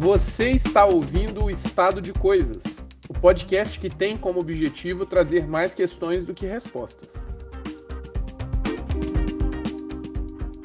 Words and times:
Você 0.00 0.52
está 0.52 0.86
ouvindo 0.86 1.44
o 1.44 1.50
Estado 1.50 2.00
de 2.00 2.10
Coisas, 2.14 2.82
o 3.06 3.12
podcast 3.12 3.78
que 3.78 3.90
tem 3.90 4.16
como 4.16 4.40
objetivo 4.40 5.04
trazer 5.04 5.46
mais 5.46 5.74
questões 5.74 6.24
do 6.24 6.32
que 6.32 6.46
respostas. 6.46 7.20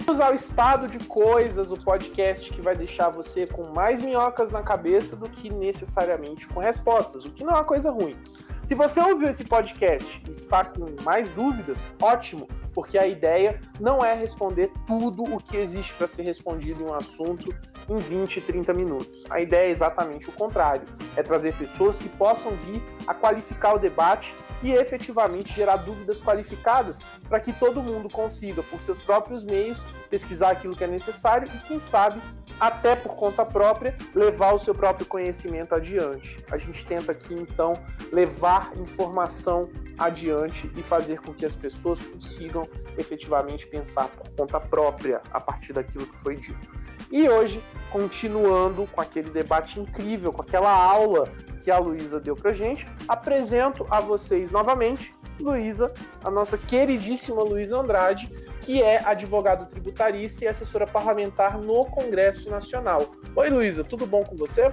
Vamos 0.06 0.22
ao 0.22 0.34
Estado 0.34 0.88
de 0.88 1.00
Coisas, 1.00 1.70
o 1.70 1.74
podcast 1.74 2.50
que 2.50 2.62
vai 2.62 2.78
deixar 2.78 3.10
você 3.10 3.46
com 3.46 3.74
mais 3.74 4.00
minhocas 4.00 4.54
na 4.54 4.64
cabeça 4.64 5.18
do 5.18 5.30
que 5.30 5.54
necessariamente 5.54 6.48
com 6.48 6.62
respostas, 6.62 7.26
o 7.26 7.32
que 7.34 7.44
não 7.44 7.52
é 7.52 7.56
uma 7.58 7.66
coisa 7.66 7.92
ruim. 7.92 8.16
Se 8.64 8.74
você 8.74 9.02
ouviu 9.02 9.28
esse 9.28 9.44
podcast 9.44 10.24
e 10.30 10.32
está 10.32 10.64
com 10.64 10.86
mais 11.04 11.30
dúvidas, 11.32 11.92
ótimo, 12.02 12.48
porque 12.74 12.98
a 12.98 13.06
ideia 13.06 13.60
não 13.82 14.00
é 14.00 14.14
responder 14.14 14.72
tudo 14.88 15.24
o 15.24 15.40
que 15.40 15.58
existe 15.58 15.94
para 15.96 16.08
ser 16.08 16.24
respondido 16.24 16.84
em 16.84 16.86
um 16.86 16.94
assunto 16.94 17.54
em 17.90 17.98
20, 17.98 18.42
30 18.42 18.74
minutos. 18.74 19.24
A 19.30 19.40
ideia 19.40 19.68
é 19.68 19.72
exatamente 19.72 20.30
o 20.30 20.34
contrário: 20.34 20.84
é 21.16 21.24
trazer 21.24 21.54
pessoas 21.56 21.98
que 21.98 22.10
possam 22.10 22.52
vir 22.58 22.82
a 23.08 23.14
qualificar 23.14 23.76
o 23.76 23.80
debate 23.80 24.36
e 24.64 24.72
efetivamente 24.72 25.54
gerar 25.54 25.78
dúvidas 25.78 26.22
qualificadas 26.22 27.02
para 27.30 27.40
que 27.40 27.54
todo 27.54 27.84
mundo 27.84 28.10
consiga, 28.10 28.64
por 28.64 28.82
seus 28.82 29.02
próprios 29.02 29.44
meios, 29.44 29.80
pesquisar 30.10 30.52
aquilo 30.52 30.76
que 30.76 30.84
é 30.84 30.88
necessário 30.88 31.48
e, 31.54 31.68
quem 31.68 31.80
sabe, 31.80 32.22
até 32.60 32.96
por 32.96 33.16
conta 33.16 33.46
própria, 33.46 33.96
levar 34.14 34.54
o 34.54 34.60
seu 34.60 34.74
próprio 34.74 35.06
conhecimento 35.06 35.76
adiante. 35.76 36.38
A 36.50 36.58
gente 36.58 36.86
tenta 36.86 37.12
aqui, 37.12 37.34
então, 37.34 37.74
levar 38.12 38.72
informação 38.78 39.70
adiante 39.98 40.72
e 40.76 40.84
fazer 40.84 41.20
com 41.22 41.34
que 41.34 41.46
as 41.46 41.56
pessoas 41.56 42.00
consigam 42.08 42.64
efetivamente 42.98 43.68
pensar 43.68 44.08
por 44.08 44.30
conta 44.32 44.60
própria 44.60 45.22
a 45.32 45.40
partir 45.40 45.74
daquilo 45.74 46.06
que 46.06 46.18
foi 46.18 46.36
dito. 46.36 46.85
E 47.12 47.30
hoje, 47.30 47.64
continuando 47.92 48.88
com 48.92 49.02
aquele 49.02 49.30
debate 49.30 49.80
incrível, 49.80 50.34
com 50.34 50.42
aquela 50.42 50.72
aula 50.72 51.32
que 51.62 51.72
a 51.72 51.78
Luísa 51.78 52.20
deu 52.20 52.36
pra 52.36 52.54
gente, 52.54 52.88
apresento 53.08 53.86
a 53.90 54.00
vocês 54.00 54.52
novamente 54.52 55.14
Luísa, 55.40 55.92
a 56.24 56.32
nossa 56.32 56.58
queridíssima 56.58 57.44
Luísa 57.44 57.80
Andrade, 57.80 58.28
que 58.62 58.82
é 58.82 59.04
advogada 59.06 59.66
tributarista 59.66 60.46
e 60.46 60.48
assessora 60.48 60.88
parlamentar 60.88 61.58
no 61.58 61.86
Congresso 61.86 62.50
Nacional. 62.50 63.06
Oi, 63.36 63.50
Luísa, 63.50 63.84
tudo 63.84 64.08
bom 64.08 64.24
com 64.24 64.36
você? 64.36 64.72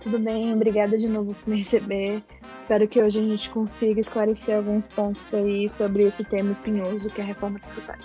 Tudo 0.00 0.18
bem, 0.18 0.52
obrigada 0.52 0.98
de 0.98 1.08
novo 1.08 1.34
por 1.34 1.48
me 1.48 1.58
receber. 1.58 2.22
Espero 2.60 2.88
que 2.88 3.00
hoje 3.00 3.18
a 3.18 3.22
gente 3.22 3.50
consiga 3.50 4.00
esclarecer 4.00 4.56
alguns 4.56 4.86
pontos 4.86 5.22
aí 5.32 5.70
sobre 5.76 6.04
esse 6.04 6.24
tema 6.24 6.52
espinhoso 6.52 7.08
que 7.10 7.20
é 7.20 7.24
a 7.24 7.26
reforma 7.26 7.58
tributária. 7.58 8.04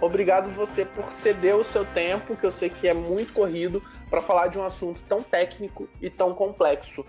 Obrigado 0.00 0.48
você 0.50 0.84
por 0.84 1.12
ceder 1.12 1.56
o 1.56 1.64
seu 1.64 1.84
tempo, 1.84 2.36
que 2.36 2.46
eu 2.46 2.52
sei 2.52 2.70
que 2.70 2.86
é 2.86 2.94
muito 2.94 3.32
corrido, 3.32 3.82
para 4.08 4.22
falar 4.22 4.46
de 4.46 4.56
um 4.56 4.64
assunto 4.64 5.02
tão 5.08 5.22
técnico 5.22 5.88
e 6.00 6.08
tão 6.08 6.32
complexo. 6.34 7.04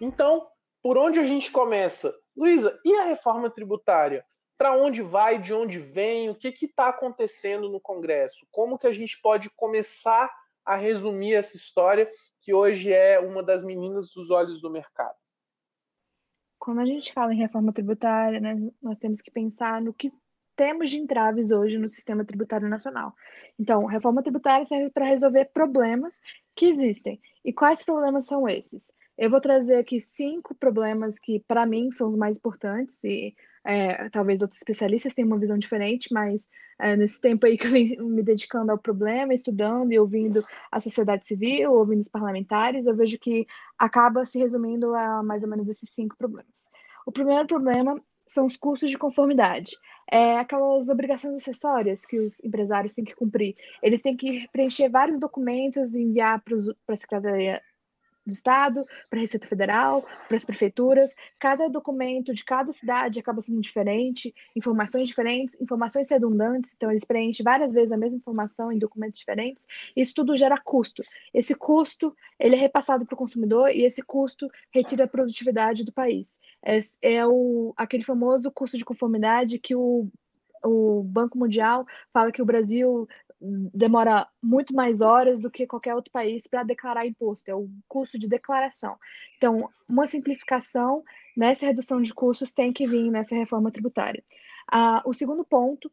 Então, 0.00 0.46
por 0.82 0.96
onde 0.96 1.20
a 1.20 1.24
gente 1.24 1.50
começa? 1.50 2.12
Luísa, 2.34 2.80
e 2.82 2.94
a 2.96 3.04
reforma 3.04 3.50
tributária? 3.50 4.24
Para 4.56 4.74
onde 4.74 5.02
vai, 5.02 5.38
de 5.38 5.52
onde 5.52 5.78
vem, 5.78 6.30
o 6.30 6.34
que 6.34 6.48
está 6.64 6.88
acontecendo 6.88 7.68
no 7.68 7.80
Congresso? 7.80 8.46
Como 8.50 8.78
que 8.78 8.86
a 8.86 8.92
gente 8.92 9.20
pode 9.20 9.50
começar 9.50 10.32
a 10.64 10.76
resumir 10.76 11.34
essa 11.34 11.56
história 11.58 12.08
que 12.40 12.54
hoje 12.54 12.90
é 12.90 13.20
uma 13.20 13.42
das 13.42 13.62
meninas 13.62 14.10
dos 14.14 14.30
olhos 14.30 14.62
do 14.62 14.70
mercado? 14.70 15.21
Quando 16.62 16.78
a 16.78 16.86
gente 16.86 17.12
fala 17.12 17.34
em 17.34 17.38
reforma 17.38 17.72
tributária, 17.72 18.38
né, 18.38 18.54
nós 18.80 18.96
temos 18.96 19.20
que 19.20 19.32
pensar 19.32 19.82
no 19.82 19.92
que 19.92 20.12
temos 20.54 20.90
de 20.90 20.96
entraves 20.96 21.50
hoje 21.50 21.76
no 21.76 21.88
sistema 21.88 22.24
tributário 22.24 22.68
nacional. 22.68 23.16
Então, 23.58 23.84
reforma 23.84 24.22
tributária 24.22 24.64
serve 24.64 24.88
para 24.88 25.06
resolver 25.06 25.46
problemas 25.46 26.20
que 26.54 26.66
existem. 26.66 27.20
E 27.44 27.52
quais 27.52 27.82
problemas 27.82 28.26
são 28.26 28.48
esses? 28.48 28.88
Eu 29.18 29.28
vou 29.28 29.40
trazer 29.40 29.74
aqui 29.74 30.00
cinco 30.00 30.54
problemas 30.54 31.18
que, 31.18 31.40
para 31.48 31.66
mim, 31.66 31.90
são 31.90 32.10
os 32.10 32.16
mais 32.16 32.38
importantes, 32.38 33.02
e 33.02 33.34
é, 33.64 34.08
talvez 34.10 34.40
outros 34.40 34.58
especialistas 34.58 35.14
tenham 35.14 35.28
uma 35.28 35.38
visão 35.38 35.56
diferente, 35.56 36.12
mas 36.12 36.48
é, 36.78 36.96
nesse 36.96 37.20
tempo 37.20 37.46
aí 37.46 37.56
que 37.56 37.66
eu 37.66 37.70
venho 37.70 38.04
me 38.08 38.22
dedicando 38.22 38.72
ao 38.72 38.78
problema, 38.78 39.34
estudando 39.34 39.92
e 39.92 39.98
ouvindo 39.98 40.44
a 40.70 40.80
sociedade 40.80 41.26
civil, 41.26 41.72
ouvindo 41.72 42.00
os 42.00 42.08
parlamentares, 42.08 42.86
eu 42.86 42.96
vejo 42.96 43.18
que 43.18 43.46
acaba 43.78 44.24
se 44.24 44.38
resumindo 44.38 44.94
a 44.94 45.22
mais 45.22 45.42
ou 45.42 45.50
menos 45.50 45.68
esses 45.68 45.90
cinco 45.90 46.16
problemas. 46.16 46.62
O 47.06 47.12
primeiro 47.12 47.46
problema 47.46 48.00
são 48.26 48.46
os 48.46 48.56
custos 48.56 48.90
de 48.90 48.98
conformidade. 48.98 49.76
É 50.10 50.38
aquelas 50.38 50.88
obrigações 50.88 51.36
acessórias 51.36 52.04
que 52.06 52.18
os 52.18 52.42
empresários 52.42 52.94
têm 52.94 53.04
que 53.04 53.14
cumprir. 53.14 53.54
Eles 53.82 54.02
têm 54.02 54.16
que 54.16 54.48
preencher 54.52 54.88
vários 54.88 55.18
documentos 55.18 55.94
e 55.94 56.02
enviar 56.02 56.42
para 56.42 56.56
a 56.94 56.96
Secretaria 56.96 57.62
do 58.24 58.32
Estado, 58.32 58.86
para 59.10 59.18
a 59.18 59.22
Receita 59.22 59.46
Federal, 59.46 60.02
para 60.28 60.36
as 60.36 60.44
prefeituras. 60.44 61.14
Cada 61.38 61.68
documento 61.68 62.32
de 62.34 62.44
cada 62.44 62.72
cidade 62.72 63.20
acaba 63.20 63.42
sendo 63.42 63.60
diferente, 63.60 64.34
informações 64.56 65.08
diferentes, 65.08 65.60
informações 65.60 66.10
redundantes, 66.10 66.74
então 66.74 66.90
eles 66.90 67.04
preenchem 67.04 67.44
várias 67.44 67.72
vezes 67.72 67.92
a 67.92 67.96
mesma 67.96 68.16
informação 68.16 68.70
em 68.70 68.78
documentos 68.78 69.18
diferentes. 69.18 69.66
Isso 69.96 70.14
tudo 70.14 70.36
gera 70.36 70.58
custo. 70.58 71.02
Esse 71.34 71.54
custo 71.54 72.14
ele 72.38 72.56
é 72.56 72.58
repassado 72.58 73.04
para 73.04 73.14
o 73.14 73.18
consumidor 73.18 73.70
e 73.70 73.84
esse 73.84 74.02
custo 74.02 74.48
retira 74.70 75.04
a 75.04 75.08
produtividade 75.08 75.84
do 75.84 75.92
país. 75.92 76.36
É, 76.64 76.78
é 77.02 77.26
o, 77.26 77.74
aquele 77.76 78.04
famoso 78.04 78.50
custo 78.50 78.78
de 78.78 78.84
conformidade 78.84 79.58
que 79.58 79.74
o 79.74 80.08
o 80.64 81.02
Banco 81.02 81.36
Mundial 81.36 81.84
fala 82.12 82.30
que 82.30 82.40
o 82.40 82.46
Brasil 82.46 83.08
demora 83.74 84.26
muito 84.42 84.74
mais 84.74 85.00
horas 85.00 85.40
do 85.40 85.50
que 85.50 85.66
qualquer 85.66 85.94
outro 85.94 86.12
país 86.12 86.46
para 86.46 86.62
declarar 86.62 87.06
imposto, 87.06 87.50
é 87.50 87.54
o 87.54 87.68
custo 87.88 88.18
de 88.18 88.28
declaração. 88.28 88.96
Então, 89.36 89.68
uma 89.88 90.06
simplificação 90.06 91.02
nessa 91.36 91.66
redução 91.66 92.00
de 92.00 92.14
custos 92.14 92.52
tem 92.52 92.72
que 92.72 92.86
vir 92.86 93.10
nessa 93.10 93.34
reforma 93.34 93.70
tributária. 93.70 94.22
Ah, 94.70 95.02
o 95.04 95.12
segundo 95.12 95.44
ponto 95.44 95.90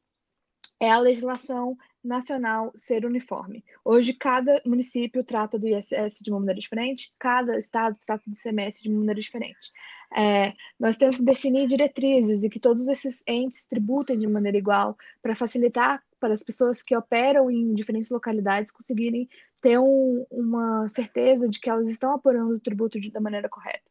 é 0.79 0.89
a 0.89 0.99
legislação 0.99 1.75
nacional 2.03 2.71
ser 2.75 3.05
uniforme. 3.05 3.63
Hoje, 3.83 4.13
cada 4.13 4.61
município 4.65 5.23
trata 5.23 5.59
do 5.59 5.67
ISS 5.67 6.19
de 6.21 6.31
uma 6.31 6.39
maneira 6.39 6.61
diferente, 6.61 7.11
cada 7.19 7.57
estado 7.57 7.97
trata 8.05 8.23
do 8.25 8.35
CMS 8.37 8.81
de 8.81 8.89
uma 8.89 8.99
maneira 8.99 9.19
diferente. 9.19 9.71
É, 10.15 10.53
nós 10.79 10.97
temos 10.97 11.17
que 11.17 11.23
definir 11.23 11.67
diretrizes 11.67 12.43
e 12.43 12.49
que 12.49 12.59
todos 12.59 12.87
esses 12.87 13.21
entes 13.27 13.65
tributem 13.65 14.17
de 14.17 14.27
maneira 14.27 14.57
igual 14.57 14.97
para 15.21 15.35
facilitar 15.35 16.01
para 16.19 16.33
as 16.33 16.43
pessoas 16.43 16.83
que 16.83 16.95
operam 16.95 17.49
em 17.49 17.73
diferentes 17.73 18.09
localidades 18.09 18.71
conseguirem 18.71 19.29
ter 19.61 19.79
um, 19.79 20.25
uma 20.29 20.87
certeza 20.89 21.47
de 21.47 21.59
que 21.59 21.69
elas 21.69 21.89
estão 21.89 22.13
apurando 22.13 22.55
o 22.55 22.59
tributo 22.59 22.99
de, 22.99 23.11
da 23.11 23.19
maneira 23.19 23.49
correta. 23.49 23.83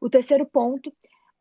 O 0.00 0.10
terceiro 0.10 0.44
ponto 0.44 0.92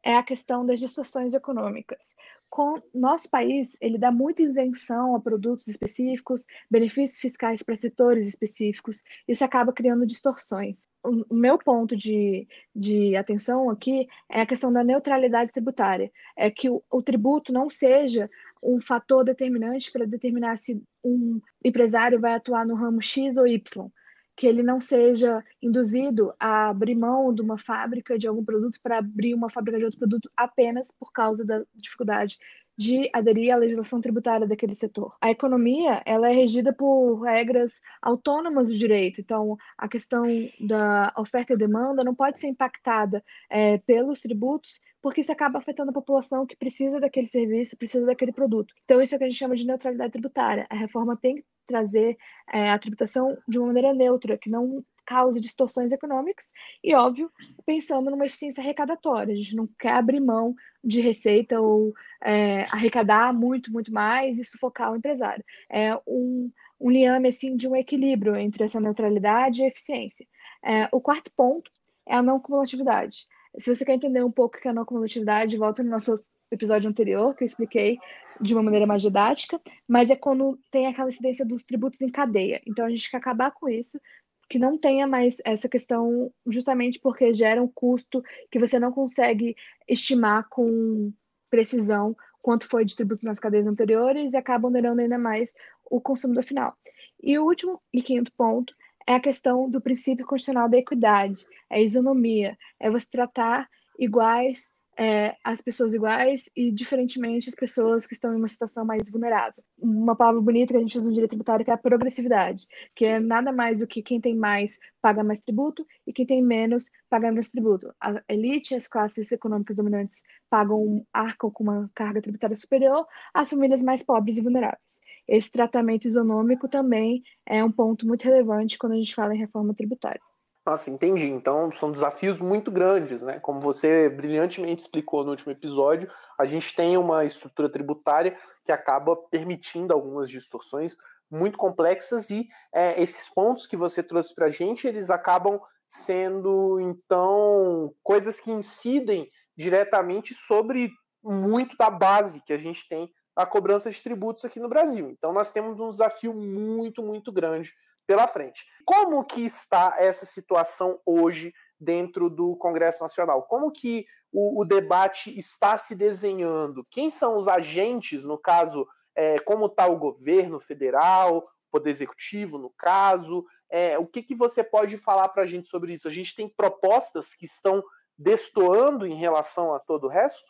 é 0.03 0.15
a 0.15 0.23
questão 0.23 0.65
das 0.65 0.79
distorções 0.79 1.33
econômicas. 1.33 2.15
Com 2.49 2.81
nosso 2.93 3.29
país, 3.29 3.75
ele 3.81 3.97
dá 3.97 4.11
muita 4.11 4.43
isenção 4.43 5.15
a 5.15 5.19
produtos 5.19 5.67
específicos, 5.67 6.45
benefícios 6.69 7.19
fiscais 7.19 7.63
para 7.63 7.75
setores 7.75 8.27
específicos, 8.27 9.03
isso 9.27 9.43
acaba 9.43 9.73
criando 9.73 10.05
distorções 10.05 10.87
o 11.29 11.35
meu 11.35 11.57
ponto 11.57 11.95
de, 11.95 12.47
de 12.75 13.15
atenção 13.15 13.69
aqui 13.69 14.07
é 14.29 14.41
a 14.41 14.45
questão 14.45 14.71
da 14.71 14.83
neutralidade 14.83 15.51
tributária. 15.51 16.11
É 16.35 16.49
que 16.49 16.69
o, 16.69 16.83
o 16.89 17.01
tributo 17.01 17.53
não 17.53 17.69
seja 17.69 18.29
um 18.65 18.81
fator 18.81 19.23
determinante 19.23 19.91
para 19.91 20.05
determinar 20.05 20.57
se 20.57 20.81
um 21.03 21.39
empresário 21.63 22.19
vai 22.19 22.33
atuar 22.33 22.65
no 22.65 22.75
ramo 22.75 23.01
X 23.01 23.37
ou 23.37 23.47
Y. 23.47 23.89
Que 24.35 24.47
ele 24.47 24.61
não 24.61 24.81
seja 24.81 25.41
induzido 25.61 26.33
a 26.37 26.69
abrir 26.69 26.95
mão 26.95 27.33
de 27.33 27.41
uma 27.41 27.57
fábrica 27.57 28.19
de 28.19 28.27
algum 28.27 28.43
produto 28.43 28.79
para 28.83 28.97
abrir 28.97 29.33
uma 29.33 29.49
fábrica 29.49 29.77
de 29.77 29.85
outro 29.85 29.99
produto 29.99 30.29
apenas 30.35 30.91
por 30.91 31.13
causa 31.13 31.45
da 31.45 31.59
dificuldade 31.73 32.37
de 32.77 33.09
aderir 33.13 33.53
à 33.53 33.57
legislação 33.57 34.01
tributária 34.01 34.47
daquele 34.47 34.75
setor. 34.75 35.15
A 35.21 35.31
economia 35.31 36.01
ela 36.05 36.29
é 36.29 36.33
regida 36.33 36.73
por 36.73 37.21
regras 37.21 37.79
autônomas 38.01 38.67
do 38.67 38.77
direito, 38.77 39.21
então 39.21 39.57
a 39.77 39.87
questão 39.87 40.23
da 40.59 41.13
oferta 41.17 41.53
e 41.53 41.57
demanda 41.57 42.03
não 42.03 42.13
pode 42.13 42.39
ser 42.39 42.47
impactada 42.47 43.23
é, 43.49 43.77
pelos 43.79 44.21
tributos, 44.21 44.79
porque 45.01 45.21
isso 45.21 45.31
acaba 45.31 45.59
afetando 45.59 45.91
a 45.91 45.93
população 45.93 46.45
que 46.45 46.55
precisa 46.55 46.99
daquele 46.99 47.27
serviço, 47.27 47.77
precisa 47.77 48.05
daquele 48.05 48.31
produto. 48.31 48.73
Então 48.83 49.01
isso 49.01 49.13
é 49.13 49.15
o 49.15 49.19
que 49.19 49.25
a 49.25 49.29
gente 49.29 49.39
chama 49.39 49.55
de 49.55 49.65
neutralidade 49.65 50.11
tributária. 50.11 50.65
A 50.69 50.75
reforma 50.75 51.15
tem 51.15 51.35
que 51.35 51.45
trazer 51.67 52.17
é, 52.51 52.69
a 52.69 52.79
tributação 52.79 53.37
de 53.47 53.57
uma 53.57 53.67
maneira 53.67 53.93
neutra, 53.93 54.37
que 54.37 54.49
não 54.49 54.83
cause 55.05 55.39
distorções 55.39 55.91
econômicas 55.91 56.51
e, 56.83 56.93
óbvio, 56.95 57.31
pensando 57.65 58.09
numa 58.09 58.25
eficiência 58.25 58.61
arrecadatória. 58.61 59.33
A 59.33 59.37
gente 59.37 59.55
não 59.55 59.67
quer 59.79 59.93
abrir 59.93 60.19
mão 60.19 60.55
de 60.83 61.01
receita 61.01 61.59
ou 61.59 61.93
é, 62.23 62.63
arrecadar 62.63 63.33
muito, 63.33 63.71
muito 63.71 63.93
mais 63.93 64.39
e 64.39 64.45
sufocar 64.45 64.91
o 64.91 64.95
empresário. 64.95 65.43
É 65.69 65.95
um, 66.07 66.51
um 66.79 66.89
liame 66.89 67.29
assim, 67.29 67.55
de 67.55 67.67
um 67.67 67.75
equilíbrio 67.75 68.35
entre 68.35 68.63
essa 68.63 68.79
neutralidade 68.79 69.61
e 69.61 69.67
eficiência. 69.67 70.27
É, 70.63 70.87
o 70.91 70.99
quarto 70.99 71.31
ponto 71.35 71.71
é 72.07 72.15
a 72.15 72.23
não 72.23 72.39
cumulatividade. 72.39 73.27
Se 73.57 73.73
você 73.73 73.85
quer 73.85 73.93
entender 73.93 74.23
um 74.23 74.31
pouco 74.31 74.57
o 74.57 74.61
que 74.61 74.67
é 74.67 74.71
a 74.71 74.73
não 74.73 74.85
cumulatividade, 74.85 75.57
volta 75.57 75.81
no 75.81 75.89
nosso 75.89 76.19
episódio 76.51 76.89
anterior, 76.89 77.35
que 77.35 77.43
eu 77.43 77.47
expliquei 77.47 77.97
de 78.39 78.53
uma 78.53 78.63
maneira 78.63 78.85
mais 78.85 79.01
didática, 79.01 79.59
mas 79.87 80.09
é 80.09 80.15
quando 80.15 80.59
tem 80.71 80.87
aquela 80.87 81.09
incidência 81.09 81.45
dos 81.45 81.63
tributos 81.63 82.01
em 82.01 82.09
cadeia. 82.09 82.61
Então 82.67 82.85
a 82.85 82.89
gente 82.89 83.09
quer 83.09 83.17
acabar 83.17 83.51
com 83.51 83.69
isso, 83.69 83.99
que 84.47 84.59
não 84.59 84.77
tenha 84.77 85.07
mais 85.07 85.37
essa 85.43 85.67
questão, 85.67 86.31
justamente 86.45 86.99
porque 86.99 87.33
gera 87.33 87.61
um 87.61 87.67
custo 87.67 88.23
que 88.51 88.59
você 88.59 88.79
não 88.79 88.91
consegue 88.91 89.55
estimar 89.87 90.47
com 90.49 91.11
precisão 91.49 92.15
quanto 92.41 92.67
foi 92.67 92.85
de 92.85 92.95
tributo 92.95 93.25
nas 93.25 93.39
cadeias 93.39 93.65
anteriores 93.65 94.31
e 94.31 94.37
acaba 94.37 94.67
onerando 94.67 95.01
ainda 95.01 95.17
mais 95.17 95.53
o 95.89 95.99
consumidor 95.99 96.43
final. 96.43 96.77
E 97.21 97.39
o 97.39 97.45
último 97.45 97.81
e 97.91 98.01
quinto 98.01 98.31
ponto 98.33 98.73
é 99.07 99.15
a 99.15 99.19
questão 99.19 99.69
do 99.69 99.81
princípio 99.81 100.25
constitucional 100.25 100.69
da 100.69 100.77
equidade, 100.77 101.45
é 101.69 101.77
a 101.77 101.81
isonomia, 101.81 102.57
é 102.79 102.89
você 102.89 103.05
tratar 103.09 103.67
iguais 103.97 104.71
é, 104.97 105.35
as 105.43 105.61
pessoas 105.61 105.93
iguais 105.93 106.49
e, 106.55 106.71
diferentemente, 106.71 107.49
as 107.49 107.55
pessoas 107.55 108.07
que 108.07 108.13
estão 108.13 108.33
em 108.33 108.37
uma 108.37 108.47
situação 108.47 108.85
mais 108.85 109.09
vulnerável. 109.09 109.63
Uma 109.77 110.15
palavra 110.15 110.41
bonita 110.41 110.73
que 110.73 110.77
a 110.77 110.81
gente 110.81 110.97
usa 110.97 111.07
no 111.07 111.13
direito 111.13 111.31
tributário 111.31 111.65
que 111.65 111.71
é 111.71 111.73
a 111.73 111.77
progressividade, 111.77 112.67
que 112.95 113.05
é 113.05 113.19
nada 113.19 113.51
mais 113.51 113.79
do 113.79 113.87
que 113.87 114.01
quem 114.01 114.21
tem 114.21 114.35
mais 114.35 114.79
paga 115.01 115.23
mais 115.23 115.39
tributo 115.39 115.85
e 116.07 116.13
quem 116.13 116.25
tem 116.25 116.41
menos 116.41 116.89
paga 117.09 117.29
menos 117.29 117.49
tributo. 117.49 117.93
A 117.99 118.21
elite, 118.29 118.75
as 118.75 118.87
classes 118.87 119.31
econômicas 119.31 119.75
dominantes 119.75 120.23
pagam, 120.49 121.05
arcam 121.13 121.51
com 121.51 121.63
uma 121.63 121.91
carga 121.93 122.21
tributária 122.21 122.55
superior 122.55 123.05
às 123.33 123.49
famílias 123.49 123.83
mais 123.83 124.03
pobres 124.03 124.37
e 124.37 124.41
vulneráveis. 124.41 124.95
Esse 125.27 125.51
tratamento 125.51 126.07
isonômico 126.07 126.67
também 126.67 127.23
é 127.45 127.63
um 127.63 127.71
ponto 127.71 128.07
muito 128.07 128.23
relevante 128.23 128.77
quando 128.77 128.93
a 128.93 128.97
gente 128.97 129.15
fala 129.15 129.35
em 129.35 129.39
reforma 129.39 129.73
tributária. 129.73 130.21
Nossa, 130.65 130.89
entendi. 130.89 131.27
Então 131.27 131.71
são 131.71 131.91
desafios 131.91 132.39
muito 132.39 132.71
grandes, 132.71 133.21
né? 133.21 133.39
Como 133.39 133.61
você 133.61 134.09
brilhantemente 134.09 134.81
explicou 134.81 135.23
no 135.23 135.29
último 135.29 135.51
episódio, 135.51 136.09
a 136.39 136.45
gente 136.45 136.75
tem 136.75 136.97
uma 136.97 137.23
estrutura 137.23 137.69
tributária 137.69 138.35
que 138.65 138.71
acaba 138.71 139.15
permitindo 139.15 139.93
algumas 139.93 140.29
distorções 140.29 140.97
muito 141.29 141.57
complexas 141.57 142.29
e 142.31 142.47
é, 142.73 143.01
esses 143.01 143.29
pontos 143.29 143.67
que 143.67 143.77
você 143.77 144.01
trouxe 144.01 144.33
para 144.33 144.47
a 144.47 144.51
gente, 144.51 144.87
eles 144.87 145.09
acabam 145.09 145.59
sendo 145.87 146.79
então 146.79 147.93
coisas 148.01 148.39
que 148.39 148.51
incidem 148.51 149.29
diretamente 149.55 150.33
sobre 150.33 150.91
muito 151.23 151.77
da 151.77 151.89
base 151.91 152.41
que 152.41 152.53
a 152.53 152.57
gente 152.57 152.87
tem 152.87 153.09
a 153.35 153.45
cobrança 153.45 153.91
de 153.91 154.01
tributos 154.01 154.45
aqui 154.45 154.59
no 154.59 154.69
Brasil. 154.69 155.09
Então 155.11 155.31
nós 155.31 155.51
temos 155.51 155.79
um 155.79 155.91
desafio 155.91 156.33
muito, 156.33 157.03
muito 157.03 157.31
grande 157.31 157.71
pela 158.05 158.27
frente. 158.27 158.65
Como 158.85 159.23
que 159.23 159.43
está 159.43 159.95
essa 159.97 160.25
situação 160.25 160.99
hoje 161.05 161.53
dentro 161.79 162.29
do 162.29 162.55
Congresso 162.55 163.03
Nacional? 163.03 163.43
Como 163.43 163.71
que 163.71 164.05
o, 164.31 164.61
o 164.61 164.65
debate 164.65 165.37
está 165.37 165.75
se 165.77 165.95
desenhando? 165.95 166.85
Quem 166.89 167.09
são 167.09 167.35
os 167.35 167.47
agentes, 167.47 168.23
no 168.23 168.37
caso, 168.37 168.87
é, 169.15 169.37
como 169.39 169.65
está 169.65 169.87
o 169.87 169.97
governo 169.97 170.59
federal, 170.59 171.47
poder 171.71 171.89
executivo, 171.89 172.57
no 172.57 172.71
caso? 172.77 173.45
É, 173.69 173.97
o 173.97 174.05
que, 174.05 174.21
que 174.21 174.35
você 174.35 174.63
pode 174.63 174.97
falar 174.97 175.29
para 175.29 175.43
a 175.43 175.47
gente 175.47 175.67
sobre 175.67 175.93
isso? 175.93 176.07
A 176.07 176.11
gente 176.11 176.35
tem 176.35 176.47
propostas 176.47 177.33
que 177.33 177.45
estão 177.45 177.83
destoando 178.17 179.05
em 179.05 179.15
relação 179.15 179.73
a 179.73 179.79
todo 179.79 180.05
o 180.05 180.09
resto? 180.09 180.45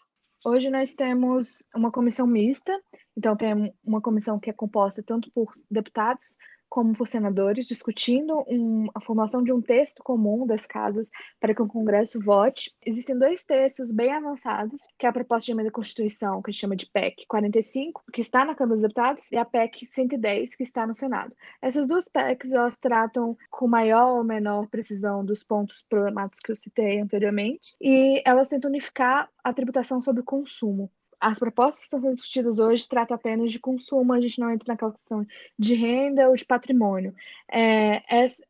Hoje 0.46 0.70
nós 0.70 0.94
temos 0.94 1.64
uma 1.76 1.92
comissão 1.92 2.28
mista, 2.28 2.72
então 3.18 3.36
tem 3.36 3.74
uma 3.84 4.00
comissão 4.00 4.40
que 4.40 4.48
é 4.48 4.54
composta 4.54 5.02
tanto 5.02 5.32
por 5.34 5.52
deputados 5.72 6.36
como 6.76 6.94
por 6.94 7.08
senadores, 7.08 7.66
discutindo 7.66 8.44
um, 8.50 8.88
a 8.94 9.00
formação 9.00 9.42
de 9.42 9.54
um 9.54 9.62
texto 9.62 10.04
comum 10.04 10.46
das 10.46 10.66
casas 10.66 11.10
para 11.40 11.56
que 11.56 11.62
o 11.62 11.68
Congresso 11.70 12.20
vote. 12.20 12.70
Existem 12.86 13.18
dois 13.18 13.42
textos 13.46 13.90
bem 13.94 14.12
avançados, 14.12 14.82
que 15.00 15.06
é 15.06 15.10
a 15.10 15.14
proposta 15.14 15.46
de 15.46 15.54
emenda 15.54 15.70
à 15.70 15.72
Constituição, 15.72 16.42
que 16.42 16.50
a 16.50 16.52
gente 16.52 16.60
chama 16.60 16.76
de 16.76 16.86
PEC 16.88 17.26
45, 17.30 18.04
que 18.12 18.20
está 18.20 18.44
na 18.44 18.54
Câmara 18.54 18.76
dos 18.76 18.82
Deputados, 18.82 19.32
e 19.32 19.38
a 19.38 19.46
PEC 19.46 19.88
110, 19.90 20.54
que 20.54 20.64
está 20.64 20.86
no 20.86 20.94
Senado. 20.94 21.34
Essas 21.62 21.88
duas 21.88 22.10
PECs, 22.10 22.52
elas 22.52 22.76
tratam 22.76 23.38
com 23.50 23.70
maior 23.70 24.18
ou 24.18 24.24
menor 24.26 24.68
precisão 24.68 25.24
dos 25.24 25.46
pontos 25.46 25.82
problemáticos 25.88 26.42
que 26.42 26.52
eu 26.52 26.58
citei 26.58 27.00
anteriormente, 27.00 27.74
e 27.80 28.22
elas 28.26 28.50
tentam 28.50 28.70
unificar 28.70 29.30
a 29.42 29.54
tributação 29.54 30.02
sobre 30.02 30.24
o 30.24 30.26
consumo 30.26 30.92
as 31.20 31.40
propostas 31.40 31.80
que 31.80 31.86
estão 31.86 32.02
sendo 32.02 32.16
discutidas 32.16 32.60
hoje 32.60 32.88
tratam 32.88 33.16
apenas 33.16 33.52
de 33.52 33.60
consumo, 33.60 34.14
a 34.14 34.22
gente 34.22 34.40
não 34.40 34.52
entra 34.52 34.74
naquela 34.74 34.94
questão 34.94 35.26
de 35.58 35.74
renda 35.74 36.30
ou 36.30 36.36
de 36.36 36.46
patrimônio. 36.46 37.14
É, 37.52 38.04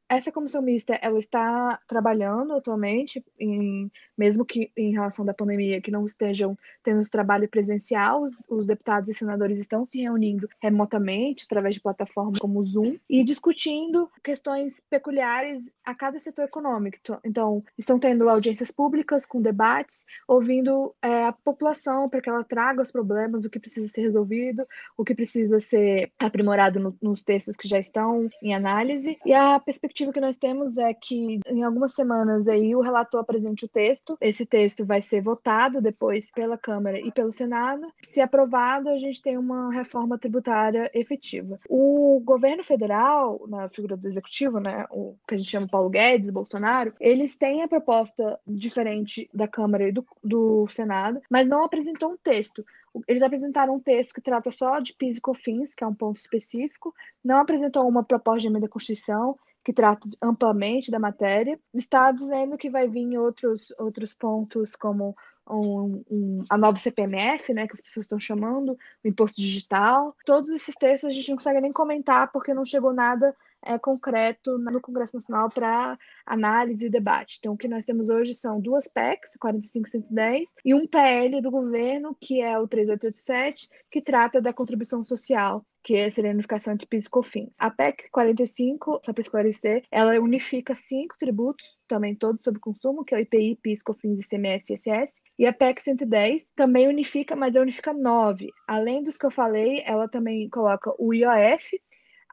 essa 0.07 0.31
comissão 0.31 0.62
mista 0.62 0.94
ela 1.02 1.18
está 1.18 1.80
trabalhando 1.88 2.54
atualmente, 2.54 3.24
em, 3.40 3.92
mesmo 4.18 4.46
que 4.46 4.72
em 4.78 4.92
relação 4.92 5.25
da 5.25 5.34
pandemia, 5.34 5.81
que 5.81 5.92
não 5.92 6.06
estejam 6.06 6.57
tendo 6.84 7.07
trabalho 7.10 7.50
presencial, 7.50 8.24
os, 8.24 8.36
os, 8.48 8.68
deputados 8.68 9.10
e 9.10 9.13
senadores 9.13 9.60
estão 9.60 9.86
se 9.86 10.02
reunindo 10.02 10.48
remotamente, 10.62 11.46
através 11.46 11.75
de 11.75 11.81
plataformas 11.81 12.40
como 12.40 12.60
o 12.60 12.66
Zoom, 12.66 12.98
e 13.10 13.24
discutindo 13.24 14.10
questões 14.24 14.81
peculiares 14.90 15.72
a 15.84 15.96
cada 15.96 16.19
setor 16.19 16.46
econômico. 16.46 16.98
Então, 17.24 17.63
estão 17.78 18.00
tendo 18.00 18.30
audiências 18.30 18.72
públicas 18.72 19.25
com 19.25 19.42
debates, 19.42 20.06
ouvindo 20.28 20.94
é, 21.02 21.25
a 21.25 21.31
população 21.31 22.07
para 22.10 22.22
que 22.22 22.30
ela 22.30 22.44
traga 22.44 22.81
os 22.81 22.92
problemas, 22.92 23.46
o 23.46 23.50
que 23.50 23.60
precisa 23.60 23.88
ser 23.88 24.02
resolvido, 24.02 24.68
o 24.98 25.04
que 25.04 25.16
precisa 25.16 25.60
ser 25.60 26.12
aprimorado 26.19 26.80
no, 26.80 26.98
nos 27.02 27.24
textos 27.24 27.56
que 27.56 27.68
já 27.68 27.80
estão 27.80 28.30
em 28.42 28.54
análise, 28.54 29.18
e 29.25 29.34
a 29.34 29.60
perspectiva 29.60 29.94
perspectiva 29.95 30.12
que 30.12 30.19
nós 30.19 30.36
temos 30.36 30.77
é 30.77 30.94
que 30.94 31.39
em 31.47 31.63
algumas 31.63 31.94
semanas 31.94 32.47
aí 32.47 32.75
o 32.75 32.81
relator 32.81 33.21
apresente 33.21 33.63
o 33.63 33.69
texto. 33.69 34.18
Esse 34.19 34.45
texto 34.45 34.86
vai 34.86 35.01
ser 35.01 35.21
votado 35.21 35.81
depois 35.81 36.30
pela 36.31 36.57
Câmara 36.57 37.00
e 37.00 37.12
pelo 37.12 37.31
Senado. 37.31 37.88
Se 38.03 38.19
aprovado, 38.19 38.89
a 38.89 38.97
gente 38.97 39.21
tem 39.21 39.38
uma 39.38 39.71
reforma 39.71 40.18
tributária 40.18 40.92
efetiva. 40.94 41.57
O 41.69 42.21
governo 42.24 42.63
federal, 42.63 43.45
na 43.47 43.69
figura 43.69 43.95
do 43.95 44.07
executivo, 44.07 44.59
né, 44.59 44.86
o 44.92 45.15
que 45.27 45.36
a 45.36 45.38
gente 45.38 45.50
chama 45.50 45.68
Paulo 45.68 45.89
Guedes, 45.89 46.30
Bolsonaro, 46.30 46.94
eles 47.00 47.38
têm 47.38 47.63
a 47.63 47.68
proposta 47.68 48.38
diferente 48.45 49.30
da 49.33 49.47
Câmara 49.47 49.88
e 49.88 49.92
do, 49.94 50.06
do 50.21 50.68
Senado, 50.71 51.21
mas 51.30 51.47
não 51.47 51.63
apresentou 51.63 52.12
um 52.12 52.18
texto. 52.18 52.65
Eles 53.07 53.24
apresentaram 53.24 53.75
um 53.75 53.80
texto 53.80 54.13
que 54.13 54.21
trata 54.21 54.51
só 54.51 54.80
de 54.80 54.94
PIS 54.94 55.18
e 55.18 55.21
COFINS, 55.21 55.75
que 55.75 55.83
é 55.83 55.88
um 55.88 55.94
ponto 55.94 56.18
específico, 56.18 56.94
não 57.24 57.39
apresentou 57.39 57.88
uma 57.88 58.03
proposta 58.03 58.42
de 58.42 58.47
emenda 58.47 58.68
à 58.68 58.69
Constituição, 58.69 59.38
que 59.66 59.74
trata 59.74 60.08
amplamente 60.22 60.92
da 60.92 61.00
matéria. 61.00 61.60
Está 61.74 62.12
dizendo 62.12 62.56
que 62.56 62.70
vai 62.70 62.88
vir 62.88 63.18
outros, 63.18 63.74
outros 63.80 64.14
pontos, 64.14 64.76
como 64.76 65.18
um, 65.50 66.04
um, 66.10 66.44
a 66.48 66.56
nova 66.56 66.78
CPMF, 66.78 67.52
né, 67.52 67.68
que 67.68 67.74
as 67.74 67.82
pessoas 67.82 68.06
estão 68.06 68.20
chamando, 68.20 68.78
o 69.04 69.07
imposto 69.07 69.42
digital. 69.42 70.16
Todos 70.24 70.52
esses 70.52 70.76
textos 70.76 71.10
a 71.10 71.14
gente 71.14 71.30
não 71.30 71.38
consegue 71.38 71.60
nem 71.60 71.74
comentar 71.74 72.31
porque 72.31 72.54
não 72.54 72.64
chegou 72.64 72.94
nada 72.94 73.36
é, 73.66 73.78
concreto 73.80 74.57
no 74.57 74.80
Congresso 74.80 75.16
Nacional 75.16 75.50
para 75.50 75.98
análise 76.26 76.86
e 76.86 76.90
debate. 76.90 77.38
Então, 77.40 77.54
o 77.54 77.57
que 77.57 77.68
nós 77.68 77.86
temos 77.86 78.10
hoje 78.10 78.34
são 78.34 78.60
duas 78.62 78.88
PECs, 78.88 79.31
45 79.40 79.88
e 79.88 79.92
110, 79.92 80.56
um 80.68 80.88
PL 80.88 81.42
do 81.42 81.52
governo, 81.52 82.16
que 82.19 82.42
é 82.42 82.57
o 82.60 82.68
3887, 82.68 83.69
que 83.92 84.02
trata 84.02 84.42
da 84.42 84.54
contribuição 84.54 85.04
social 85.04 85.66
que 85.86 85.94
é 85.94 86.07
a 86.07 86.31
unificação 86.31 86.74
entre 86.74 86.88
PIS 86.88 87.06
e 87.06 87.10
COFINS. 87.12 87.54
A 87.60 87.69
PEC 87.69 88.10
45, 88.10 89.02
só 89.06 89.14
para 89.14 89.22
esclarecer, 89.22 89.84
ela 89.92 90.19
unifica 90.19 90.74
cinco 90.74 91.16
tributos, 91.19 91.64
também 91.88 92.16
todos 92.16 92.44
sobre 92.44 92.60
consumo, 92.60 93.06
que 93.06 93.14
é 93.14 93.19
o 93.19 93.22
IPI, 93.22 93.60
PIS, 93.62 93.84
COFINS, 93.84 94.26
ICMS 94.26 94.72
e 94.72 94.74
ISS. 94.74 95.22
E 95.38 95.45
a 95.45 95.54
PEC 95.54 95.84
110 95.84 96.54
também 96.56 96.88
unifica, 96.88 97.36
mas 97.36 97.54
ela 97.54 97.62
unifica 97.62 97.94
nove. 97.94 98.50
Além 98.68 99.04
dos 99.04 99.16
que 99.16 99.28
eu 99.28 99.30
falei, 99.30 99.84
ela 99.86 100.10
também 100.10 100.50
coloca 100.50 100.92
o 100.98 101.14
IOF, 101.14 101.80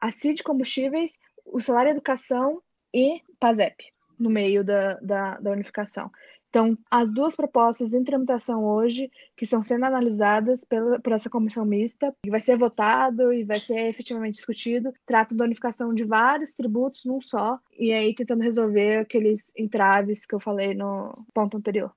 a 0.03 0.11
CID 0.11 0.43
Combustíveis, 0.43 1.17
o 1.45 1.61
Salário 1.61 1.91
Educação 1.91 2.61
e 2.93 3.21
PASEP 3.39 3.85
no 4.19 4.29
meio 4.29 4.61
da, 4.61 4.95
da, 4.95 5.39
da 5.39 5.51
unificação. 5.51 6.11
Então, 6.49 6.77
as 6.91 7.09
duas 7.09 7.33
propostas 7.37 7.93
em 7.93 8.03
tramitação 8.03 8.65
hoje, 8.65 9.09
que 9.35 9.45
estão 9.45 9.63
sendo 9.63 9.85
analisadas 9.85 10.65
pela, 10.65 10.99
por 10.99 11.13
essa 11.13 11.29
comissão 11.29 11.63
mista, 11.65 12.13
que 12.21 12.29
vai 12.29 12.41
ser 12.41 12.57
votado 12.57 13.31
e 13.31 13.45
vai 13.45 13.59
ser 13.59 13.89
efetivamente 13.89 14.35
discutido, 14.35 14.93
tratam 15.05 15.37
da 15.37 15.45
unificação 15.45 15.93
de 15.93 16.03
vários 16.03 16.53
tributos 16.53 17.05
num 17.05 17.21
só, 17.21 17.57
e 17.79 17.93
aí 17.93 18.13
tentando 18.13 18.43
resolver 18.43 18.97
aqueles 18.97 19.53
entraves 19.57 20.25
que 20.25 20.35
eu 20.35 20.39
falei 20.39 20.73
no 20.73 21.25
ponto 21.33 21.55
anterior. 21.55 21.91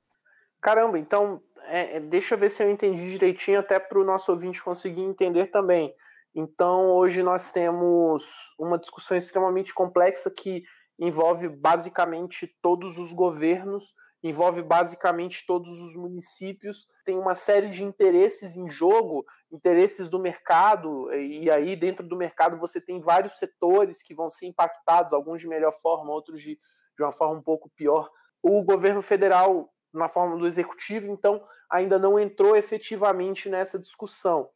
Caramba, 0.61 0.97
então, 0.97 1.43
é, 1.65 1.97
é 1.97 2.01
deixa 2.01 2.37
eu 2.37 2.39
ver 2.39 2.51
se 2.51 2.63
eu 2.63 2.71
entendi 2.71 3.11
direitinho, 3.11 3.59
até 3.59 3.81
para 3.81 3.99
o 3.99 4.05
nosso 4.05 4.31
ouvinte 4.31 4.63
conseguir 4.63 5.03
entender 5.03 5.49
também. 5.49 5.93
Então, 6.39 6.91
hoje 6.91 7.23
nós 7.23 7.51
temos 7.51 8.23
uma 8.59 8.79
discussão 8.79 9.17
extremamente 9.17 9.73
complexa 9.73 10.31
que 10.31 10.65
envolve 10.99 11.49
basicamente 11.49 12.55
todos 12.61 12.99
os 12.99 13.11
governos, 13.11 13.95
envolve 14.23 14.63
basicamente 14.63 15.47
todos 15.47 15.81
os 15.81 15.97
municípios, 15.97 16.87
tem 17.07 17.19
uma 17.19 17.35
série 17.35 17.71
de 17.71 17.83
interesses 17.83 18.55
em 18.55 18.69
jogo, 18.69 19.25
interesses 19.51 20.11
do 20.11 20.19
mercado, 20.19 21.11
e 21.15 21.51
aí 21.51 21.75
dentro 21.75 22.07
do 22.07 22.17
mercado 22.17 22.59
você 22.59 22.83
tem 22.83 23.01
vários 23.01 23.39
setores 23.39 24.03
que 24.03 24.15
vão 24.15 24.29
ser 24.29 24.47
impactados, 24.47 25.15
alguns 25.15 25.41
de 25.41 25.49
melhor 25.49 25.73
forma, 25.81 26.13
outros 26.13 26.43
de, 26.43 26.59
de 26.99 27.03
uma 27.03 27.13
forma 27.13 27.39
um 27.39 27.43
pouco 27.43 27.71
pior. 27.75 28.11
O 28.43 28.63
governo 28.63 29.01
federal 29.01 29.73
na 29.91 30.07
forma 30.07 30.37
do 30.37 30.47
executivo, 30.47 31.11
então 31.11 31.43
ainda 31.71 31.99
não 31.99 32.19
entrou 32.19 32.55
efetivamente 32.55 33.49
nessa 33.49 33.79
discussão. 33.79 34.51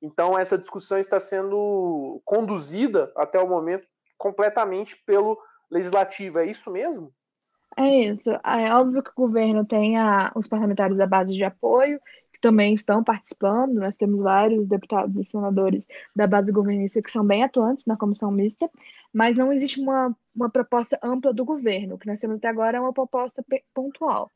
Então 0.00 0.38
essa 0.38 0.58
discussão 0.58 0.98
está 0.98 1.18
sendo 1.18 2.20
conduzida 2.24 3.12
até 3.16 3.38
o 3.38 3.48
momento 3.48 3.86
completamente 4.18 4.96
pelo 5.04 5.38
legislativo. 5.70 6.38
É 6.38 6.46
isso 6.46 6.70
mesmo? 6.70 7.12
É 7.76 8.04
isso. 8.06 8.30
É 8.30 8.74
óbvio 8.74 9.02
que 9.02 9.10
o 9.10 9.26
governo 9.26 9.64
tem 9.64 9.98
a, 9.98 10.32
os 10.34 10.46
parlamentares 10.48 10.96
da 10.96 11.06
base 11.06 11.34
de 11.34 11.44
apoio, 11.44 12.00
que 12.32 12.40
também 12.40 12.74
estão 12.74 13.04
participando. 13.04 13.74
Nós 13.74 13.96
temos 13.96 14.22
vários 14.22 14.66
deputados 14.66 15.14
e 15.16 15.24
senadores 15.24 15.86
da 16.14 16.26
base 16.26 16.52
governista 16.52 17.02
que 17.02 17.10
são 17.10 17.24
bem 17.24 17.42
atuantes 17.42 17.84
na 17.86 17.96
comissão 17.96 18.30
mista, 18.30 18.70
mas 19.12 19.36
não 19.36 19.52
existe 19.52 19.80
uma, 19.80 20.16
uma 20.34 20.48
proposta 20.48 20.98
ampla 21.02 21.32
do 21.32 21.44
governo. 21.44 21.94
O 21.94 21.98
que 21.98 22.06
nós 22.06 22.20
temos 22.20 22.38
até 22.38 22.48
agora 22.48 22.78
é 22.78 22.80
uma 22.80 22.92
proposta 22.92 23.44
pontual. 23.74 24.30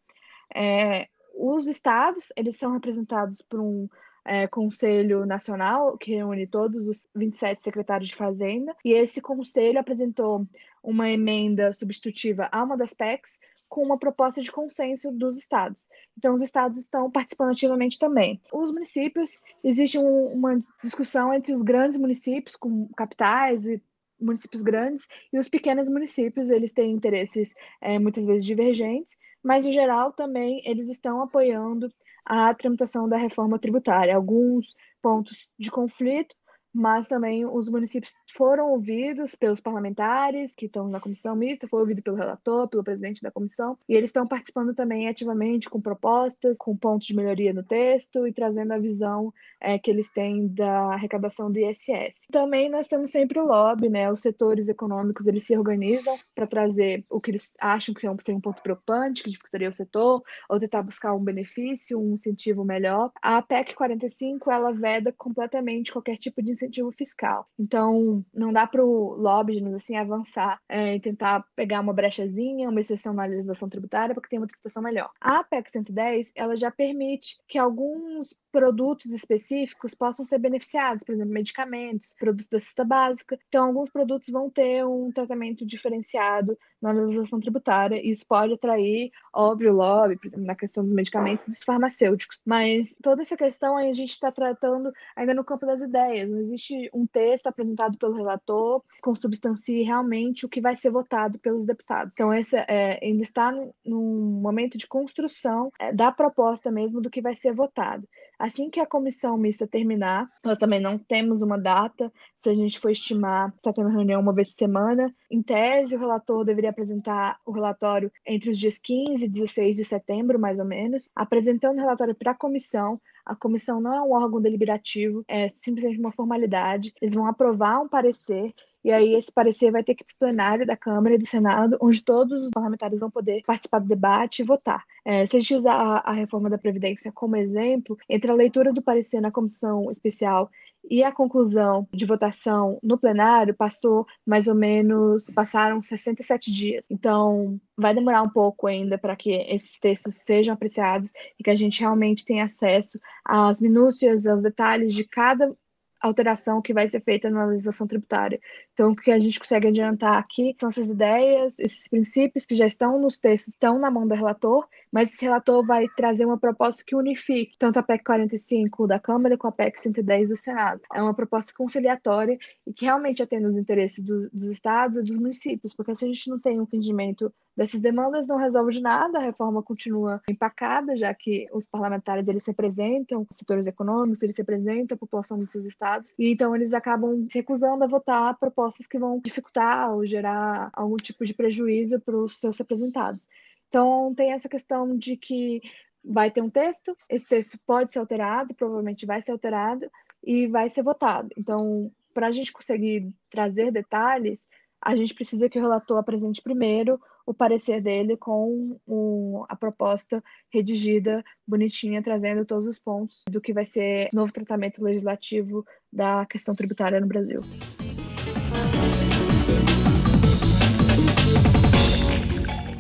É, 0.55 1.09
os 1.35 1.67
estados, 1.67 2.33
eles 2.37 2.57
são 2.57 2.73
representados 2.73 3.41
por 3.41 3.61
um 3.61 3.89
é, 4.31 4.47
Conselho 4.47 5.27
Nacional, 5.27 5.99
que 5.99 6.15
reúne 6.15 6.47
todos 6.47 6.87
os 6.87 7.09
27 7.17 7.65
secretários 7.65 8.11
de 8.11 8.15
Fazenda, 8.15 8.77
e 8.85 8.93
esse 8.93 9.21
conselho 9.21 9.81
apresentou 9.81 10.47
uma 10.85 11.11
emenda 11.11 11.73
substitutiva 11.73 12.49
a 12.53 12.63
uma 12.63 12.77
das 12.77 12.95
PECs 12.95 13.41
com 13.69 13.83
uma 13.83 13.99
proposta 13.99 14.41
de 14.41 14.53
consenso 14.53 15.11
dos 15.11 15.37
estados. 15.37 15.85
Então, 16.17 16.37
os 16.37 16.43
estados 16.43 16.79
estão 16.79 17.11
participando 17.11 17.51
ativamente 17.51 17.99
também. 17.99 18.41
Os 18.53 18.71
municípios, 18.71 19.37
existe 19.65 19.99
um, 19.99 20.27
uma 20.27 20.61
discussão 20.83 21.35
entre 21.35 21.53
os 21.53 21.63
grandes 21.63 21.99
municípios, 21.99 22.55
com 22.55 22.87
capitais 22.97 23.67
e 23.67 23.83
municípios 24.21 24.63
grandes, 24.63 25.09
e 25.33 25.41
os 25.41 25.49
pequenos 25.49 25.89
municípios, 25.89 26.51
eles 26.51 26.73
têm 26.73 26.93
interesses 26.93 27.53
é, 27.81 27.99
muitas 27.99 28.25
vezes 28.25 28.45
divergentes, 28.45 29.17
mas, 29.43 29.67
em 29.67 29.73
geral, 29.73 30.13
também 30.13 30.63
eles 30.65 30.89
estão 30.89 31.23
apoiando 31.23 31.93
a 32.25 32.55
tramitação 32.55 33.09
da 33.09 33.17
reforma 33.17 33.59
tributária. 33.59 34.15
Alguns 34.15 34.75
pontos 35.03 35.49
de 35.59 35.71
conflito, 35.71 36.35
mas 36.73 37.09
também 37.09 37.45
os 37.45 37.69
municípios 37.69 38.15
foram 38.35 38.71
ouvidos 38.71 39.35
pelos 39.35 39.61
parlamentares 39.61 40.55
que 40.55 40.67
estão 40.67 40.89
na 40.89 41.01
comissão 41.01 41.35
mista, 41.35 41.69
foi 41.69 41.81
ouvido 41.81 42.03
pelo 42.03 42.17
relator, 42.17 42.69
pelo 42.69 42.85
presidente 42.85 43.23
da 43.23 43.31
comissão, 43.31 43.77
e 43.89 43.95
eles 43.95 44.11
estão 44.11 44.27
participando 44.27 44.75
também 44.75 45.09
ativamente 45.09 45.69
com 45.69 45.81
propostas, 45.81 46.57
com 46.59 46.77
pontos 46.77 47.07
de 47.07 47.15
melhoria 47.15 47.53
no 47.53 47.63
texto 47.63 48.27
e 48.27 48.33
trazendo 48.33 48.73
a 48.73 48.79
visão 48.79 49.33
é, 49.61 49.79
que 49.79 49.91
eles 49.91 50.11
têm 50.11 50.49
da 50.49 50.95
arrecadação 50.95 51.51
do 51.51 51.59
ISS. 51.59 52.27
Também 52.31 52.71
nós 52.71 52.89
temos 52.89 53.11
sempre 53.11 53.39
o 53.39 53.47
lobby, 53.47 53.89
né? 53.89 54.11
Os 54.11 54.21
setores 54.21 54.69
econômicos 54.69 55.27
eles 55.27 55.45
se 55.45 55.57
organizam 55.57 56.17
para 56.35 56.47
trazer 56.47 57.03
o 57.11 57.21
que 57.21 57.31
eles 57.31 57.53
acham 57.61 57.95
que 57.95 58.07
é 58.07 58.11
um, 58.11 58.17
um 58.31 58.41
ponto 58.41 58.63
preocupante, 58.63 59.23
que 59.23 59.31
dificultaria 59.31 59.71
o 59.71 59.75
setor, 59.75 60.23
ou 60.49 60.61
tentar 60.61 60.83
buscar 60.83 61.15
um 61.15 61.23
benefício, 61.23 62.01
um 62.01 62.15
incentivo 62.15 62.65
melhor. 62.65 63.11
A 63.21 63.43
PEC 63.43 63.75
45 63.75 64.51
ela 64.51 64.73
veda 64.73 65.13
completamente 65.13 65.93
qualquer 65.93 66.17
tipo 66.17 66.43
de 66.43 66.51
incentivo 66.61 66.93
fiscal. 66.93 67.47
Então, 67.59 68.25
não 68.33 68.53
dá 68.53 68.67
para 68.67 68.85
o 68.85 69.15
lobby, 69.15 69.55
digamos 69.55 69.75
assim, 69.75 69.97
avançar 69.97 70.61
é, 70.69 70.97
e 70.97 71.01
tentar 71.01 71.45
pegar 71.57 71.81
uma 71.81 71.93
brechazinha, 71.93 72.69
uma 72.69 72.81
exceção 72.81 73.13
na 73.13 73.25
legislação 73.25 73.69
tributária 73.69 74.15
para 74.15 74.23
que 74.23 74.29
tenha 74.29 74.41
uma 74.41 74.47
tributação 74.47 74.83
melhor. 74.83 75.11
A 75.21 75.43
PEC 75.43 75.71
110, 75.71 76.33
ela 76.37 76.57
já 76.57 76.71
permite 76.71 77.39
que 77.49 77.59
alguns 77.59 78.35
produtos 78.53 79.11
específicos 79.13 79.95
possam 79.95 80.25
ser 80.25 80.39
beneficiados, 80.39 81.05
por 81.05 81.13
exemplo, 81.15 81.33
medicamentos, 81.33 82.15
produtos 82.19 82.49
da 82.49 82.61
cesta 82.61 82.85
básica. 82.85 83.39
Então, 83.49 83.67
alguns 83.67 83.91
produtos 83.91 84.29
vão 84.31 84.51
ter 84.51 84.85
um 84.85 85.11
tratamento 85.13 85.65
diferenciado 85.65 86.59
na 86.81 86.93
legislação 86.93 87.41
tributária, 87.41 87.97
e 87.97 88.11
isso 88.11 88.27
pode 88.27 88.55
atrair, 88.55 89.11
óbvio, 89.33 89.73
lobby, 89.73 90.19
na 90.37 90.55
questão 90.55 90.85
dos 90.85 90.93
medicamentos 90.93 91.47
dos 91.47 91.63
farmacêuticos. 91.63 92.41
Mas 92.45 92.95
toda 93.03 93.23
essa 93.23 93.37
questão 93.37 93.77
a 93.77 93.93
gente 93.93 94.11
está 94.11 94.33
tratando 94.33 94.93
ainda 95.15 95.35
no 95.35 95.45
campo 95.45 95.67
das 95.67 95.83
ideias. 95.83 96.29
Não 96.29 96.39
existe 96.39 96.91
um 96.95 97.07
texto 97.07 97.47
apresentado 97.47 97.99
pelo 97.99 98.15
relator 98.15 98.83
que 98.95 99.01
consubstancie 99.03 99.83
realmente 99.83 100.47
o 100.47 100.49
que 100.49 100.61
vai 100.61 100.77
ser 100.77 100.91
votado 100.91 101.39
pelos 101.39 101.67
deputados. 101.67 102.13
Então, 102.15 102.33
esse 102.33 102.57
é, 102.57 102.99
ainda 103.03 103.23
está 103.23 103.53
num 103.85 104.41
momento 104.41 104.79
de 104.79 104.87
construção 104.87 105.71
é, 105.79 105.93
da 105.93 106.11
proposta 106.11 106.71
mesmo 106.71 107.01
do 107.01 107.11
que 107.11 107.21
vai 107.21 107.35
ser 107.35 107.53
votado. 107.53 108.09
Assim 108.41 108.71
que 108.71 108.81
a 108.81 108.87
comissão 108.87 109.37
mista 109.37 109.67
terminar, 109.67 110.27
nós 110.43 110.57
também 110.57 110.81
não 110.81 110.97
temos 110.97 111.43
uma 111.43 111.59
data, 111.59 112.11
se 112.39 112.49
a 112.49 112.55
gente 112.55 112.81
for 112.81 112.91
estimar, 112.91 113.53
está 113.55 113.71
tendo 113.71 113.91
reunião 113.91 114.19
uma 114.19 114.33
vez 114.33 114.49
por 114.49 114.55
semana. 114.55 115.15
Em 115.31 115.43
tese, 115.43 115.95
o 115.95 115.99
relator 115.99 116.43
deveria 116.43 116.71
apresentar 116.71 117.39
o 117.45 117.53
relatório 117.53 118.11
entre 118.27 118.49
os 118.49 118.59
dias 118.59 118.81
15 118.81 119.23
e 119.23 119.29
16 119.29 119.77
de 119.77 119.85
setembro, 119.85 120.39
mais 120.39 120.59
ou 120.59 120.65
menos, 120.65 121.07
apresentando 121.15 121.77
o 121.77 121.81
relatório 121.83 122.15
para 122.15 122.31
a 122.31 122.35
comissão. 122.35 122.99
A 123.31 123.37
comissão 123.37 123.81
não 123.81 123.95
é 123.95 124.03
um 124.03 124.11
órgão 124.11 124.41
deliberativo, 124.41 125.25
é 125.29 125.51
simplesmente 125.61 126.01
uma 126.01 126.11
formalidade. 126.11 126.93
Eles 127.01 127.15
vão 127.15 127.27
aprovar 127.27 127.81
um 127.81 127.89
parecer 127.89 128.53
e 128.83 128.91
aí 128.91 129.15
esse 129.15 129.31
parecer 129.31 129.71
vai 129.71 129.85
ter 129.85 129.95
que 129.95 130.03
ir 130.03 130.07
para 130.07 130.15
o 130.15 130.19
plenário 130.19 130.67
da 130.67 130.77
Câmara 130.77 131.15
e 131.15 131.19
do 131.19 131.25
Senado, 131.25 131.77
onde 131.81 132.03
todos 132.03 132.43
os 132.43 132.51
parlamentares 132.51 132.99
vão 132.99 133.09
poder 133.09 133.43
participar 133.47 133.79
do 133.79 133.87
debate 133.87 134.43
e 134.43 134.45
votar. 134.45 134.85
É, 135.05 135.25
se 135.27 135.37
a 135.37 135.41
gente 135.41 135.55
usar 135.55 135.75
a, 135.75 135.99
a 135.99 136.13
reforma 136.13 136.51
da 136.51 136.59
Previdência 136.59 137.13
como 137.13 137.37
exemplo, 137.37 137.97
entre 138.09 138.29
a 138.29 138.35
leitura 138.35 138.73
do 138.73 138.83
parecer 138.83 139.21
na 139.21 139.31
comissão 139.31 139.93
especial 139.93 140.51
e 140.89 141.03
a 141.03 141.13
conclusão 141.13 141.89
de 141.93 142.07
votação 142.07 142.79
no 142.83 142.99
plenário 142.99 143.55
passou 143.55 144.07
mais 144.27 144.49
ou 144.49 144.55
menos, 144.55 145.31
passaram 145.35 145.83
67 145.83 146.53
dias. 146.53 146.85
Então, 146.91 147.61
vai 147.77 147.95
demorar 147.95 148.23
um 148.23 148.29
pouco 148.29 148.67
ainda 148.67 148.99
para 148.99 149.17
que 149.17 149.31
esses 149.31 149.79
textos 149.79 150.17
sejam 150.17 150.55
apreciados 150.55 151.13
e 151.39 151.45
que 151.45 151.51
a 151.51 151.55
gente 151.55 151.81
realmente 151.81 152.25
tenha 152.25 152.45
acesso 152.45 152.99
às 153.25 153.61
minúcias, 153.61 154.27
aos 154.27 154.43
detalhes 154.43 154.95
de 154.95 155.05
cada 155.05 155.55
alteração 156.01 156.63
que 156.63 156.73
vai 156.73 156.89
ser 156.89 157.01
feita 157.03 157.29
na 157.31 157.45
legislação 157.45 157.87
tributária. 157.87 158.41
Então, 158.73 158.93
o 158.93 158.97
que 158.97 159.11
a 159.11 159.19
gente 159.19 159.39
consegue 159.39 159.69
adiantar 159.69 160.17
aqui 160.17 160.57
são 160.59 160.71
essas 160.71 160.89
ideias, 160.89 161.59
esses 161.59 161.87
princípios 161.89 162.47
que 162.47 162.55
já 162.55 162.67
estão 162.67 162.99
nos 162.99 163.19
textos, 163.19 163.55
estão 163.55 163.79
na 163.79 163.91
mão 163.91 164.09
do 164.09 164.15
relator, 164.15 164.67
mas 164.91 165.13
esse 165.13 165.25
relator 165.25 165.65
vai 165.65 165.87
trazer 165.97 166.25
uma 166.25 166.39
proposta 166.39 166.83
que 166.85 166.97
unifique 166.97 167.57
tanto 167.59 167.79
a 167.79 167.83
PEC 167.83 168.03
45 168.03 168.87
da 168.87 168.99
Câmara 168.99 169.37
com 169.37 169.47
a 169.47 169.53
PEC 169.53 169.81
110 169.81 170.31
do 170.31 170.37
Senado. 170.37 170.81
É 170.95 171.03
uma 171.03 171.15
proposta 171.15 171.53
conciliatória 171.55 172.39
e 172.67 172.73
que 172.73 172.87
realmente 172.87 173.23
atende 173.23 173.45
os 173.45 173.59
interesses 173.59 174.03
do, 174.03 174.31
dos 174.31 174.49
estados 174.49 174.97
e 174.97 175.03
dos 175.03 175.17
municípios, 175.17 175.75
porque 175.75 175.95
se 175.95 176.05
a 176.05 176.09
gente 176.09 176.29
não 176.31 176.39
tem 176.39 176.59
um 176.59 176.63
entendimento 176.63 177.33
dessas 177.61 177.83
demandas, 177.83 178.27
não 178.27 178.39
resolve 178.39 178.73
de 178.73 178.81
nada, 178.81 179.19
a 179.19 179.21
reforma 179.21 179.63
continua 179.63 180.23
empacada, 180.31 180.97
já 180.97 181.13
que 181.13 181.47
os 181.53 181.67
parlamentares 181.67 182.27
eles 182.27 182.47
representam 182.47 183.27
setores 183.31 183.67
econômicos, 183.67 184.23
eles 184.23 184.39
representam 184.39 184.95
a 184.95 184.99
população 184.99 185.37
dos 185.37 185.53
seus 185.53 185.67
estados, 185.67 186.15
e 186.19 186.33
então 186.33 186.57
eles 186.57 186.73
acabam 186.73 187.27
se 187.29 187.37
recusando 187.37 187.85
a 187.85 187.87
votar 187.87 188.39
propostas 188.39 188.87
que 188.87 188.99
vão 188.99 189.21
dificultar 189.23 189.93
ou 189.93 190.07
gerar 190.07 190.71
algum 190.73 190.97
tipo 190.97 191.23
de 191.23 191.35
prejuízo 191.35 192.01
para 192.01 192.17
os 192.17 192.39
seus 192.39 192.57
representados. 192.57 193.29
Então, 193.69 194.15
tem 194.15 194.33
essa 194.33 194.49
questão 194.49 194.97
de 194.97 195.19
que 195.19 195.61
vai 196.03 196.31
ter 196.31 196.41
um 196.41 196.49
texto, 196.49 196.97
esse 197.11 197.29
texto 197.29 197.59
pode 197.67 197.93
ser 197.93 197.99
alterado, 197.99 198.55
provavelmente 198.55 199.05
vai 199.05 199.21
ser 199.21 199.33
alterado, 199.33 199.87
e 200.25 200.47
vai 200.47 200.71
ser 200.71 200.83
votado. 200.83 201.29
Então, 201.37 201.93
para 202.15 202.29
a 202.29 202.33
gente 202.33 202.55
conseguir 202.55 203.13
trazer 203.31 203.71
detalhes, 203.71 204.49
a 204.81 204.97
gente 204.97 205.15
precisa 205.15 205.47
que 205.47 205.59
o 205.59 205.63
relator 205.63 205.99
apresente 205.99 206.41
primeiro 206.41 206.99
o 207.31 207.35
parecer 207.35 207.81
dele 207.81 208.17
com 208.17 209.47
a 209.49 209.55
proposta 209.55 210.21
redigida, 210.53 211.25
bonitinha, 211.47 212.03
trazendo 212.03 212.45
todos 212.45 212.67
os 212.67 212.77
pontos 212.77 213.23
do 213.31 213.41
que 213.41 213.53
vai 213.53 213.65
ser 213.65 214.09
novo 214.13 214.33
tratamento 214.33 214.83
legislativo 214.83 215.65
da 215.93 216.27
questão 216.27 216.57
tributária 216.57 217.01
no 217.01 217.07
Brasil. 217.07 217.39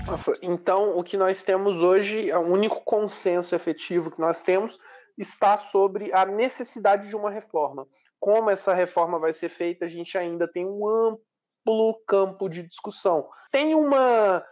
Nossa, 0.04 0.36
então 0.42 0.98
o 0.98 1.04
que 1.04 1.16
nós 1.16 1.44
temos 1.44 1.80
hoje, 1.80 2.32
o 2.32 2.40
único 2.40 2.80
consenso 2.80 3.54
efetivo 3.54 4.10
que 4.10 4.20
nós 4.20 4.42
temos 4.42 4.80
está 5.16 5.56
sobre 5.56 6.12
a 6.12 6.26
necessidade 6.26 7.08
de 7.08 7.14
uma 7.14 7.30
reforma. 7.30 7.86
Como 8.18 8.50
essa 8.50 8.74
reforma 8.74 9.16
vai 9.16 9.32
ser 9.32 9.48
feita, 9.48 9.84
a 9.84 9.88
gente 9.88 10.18
ainda 10.18 10.50
tem 10.50 10.66
um 10.66 10.88
amplo 10.88 11.29
amplo 11.60 12.00
campo 12.06 12.48
de 12.48 12.62
discussão. 12.62 13.28
Tem 13.50 13.74
uma, 13.74 14.44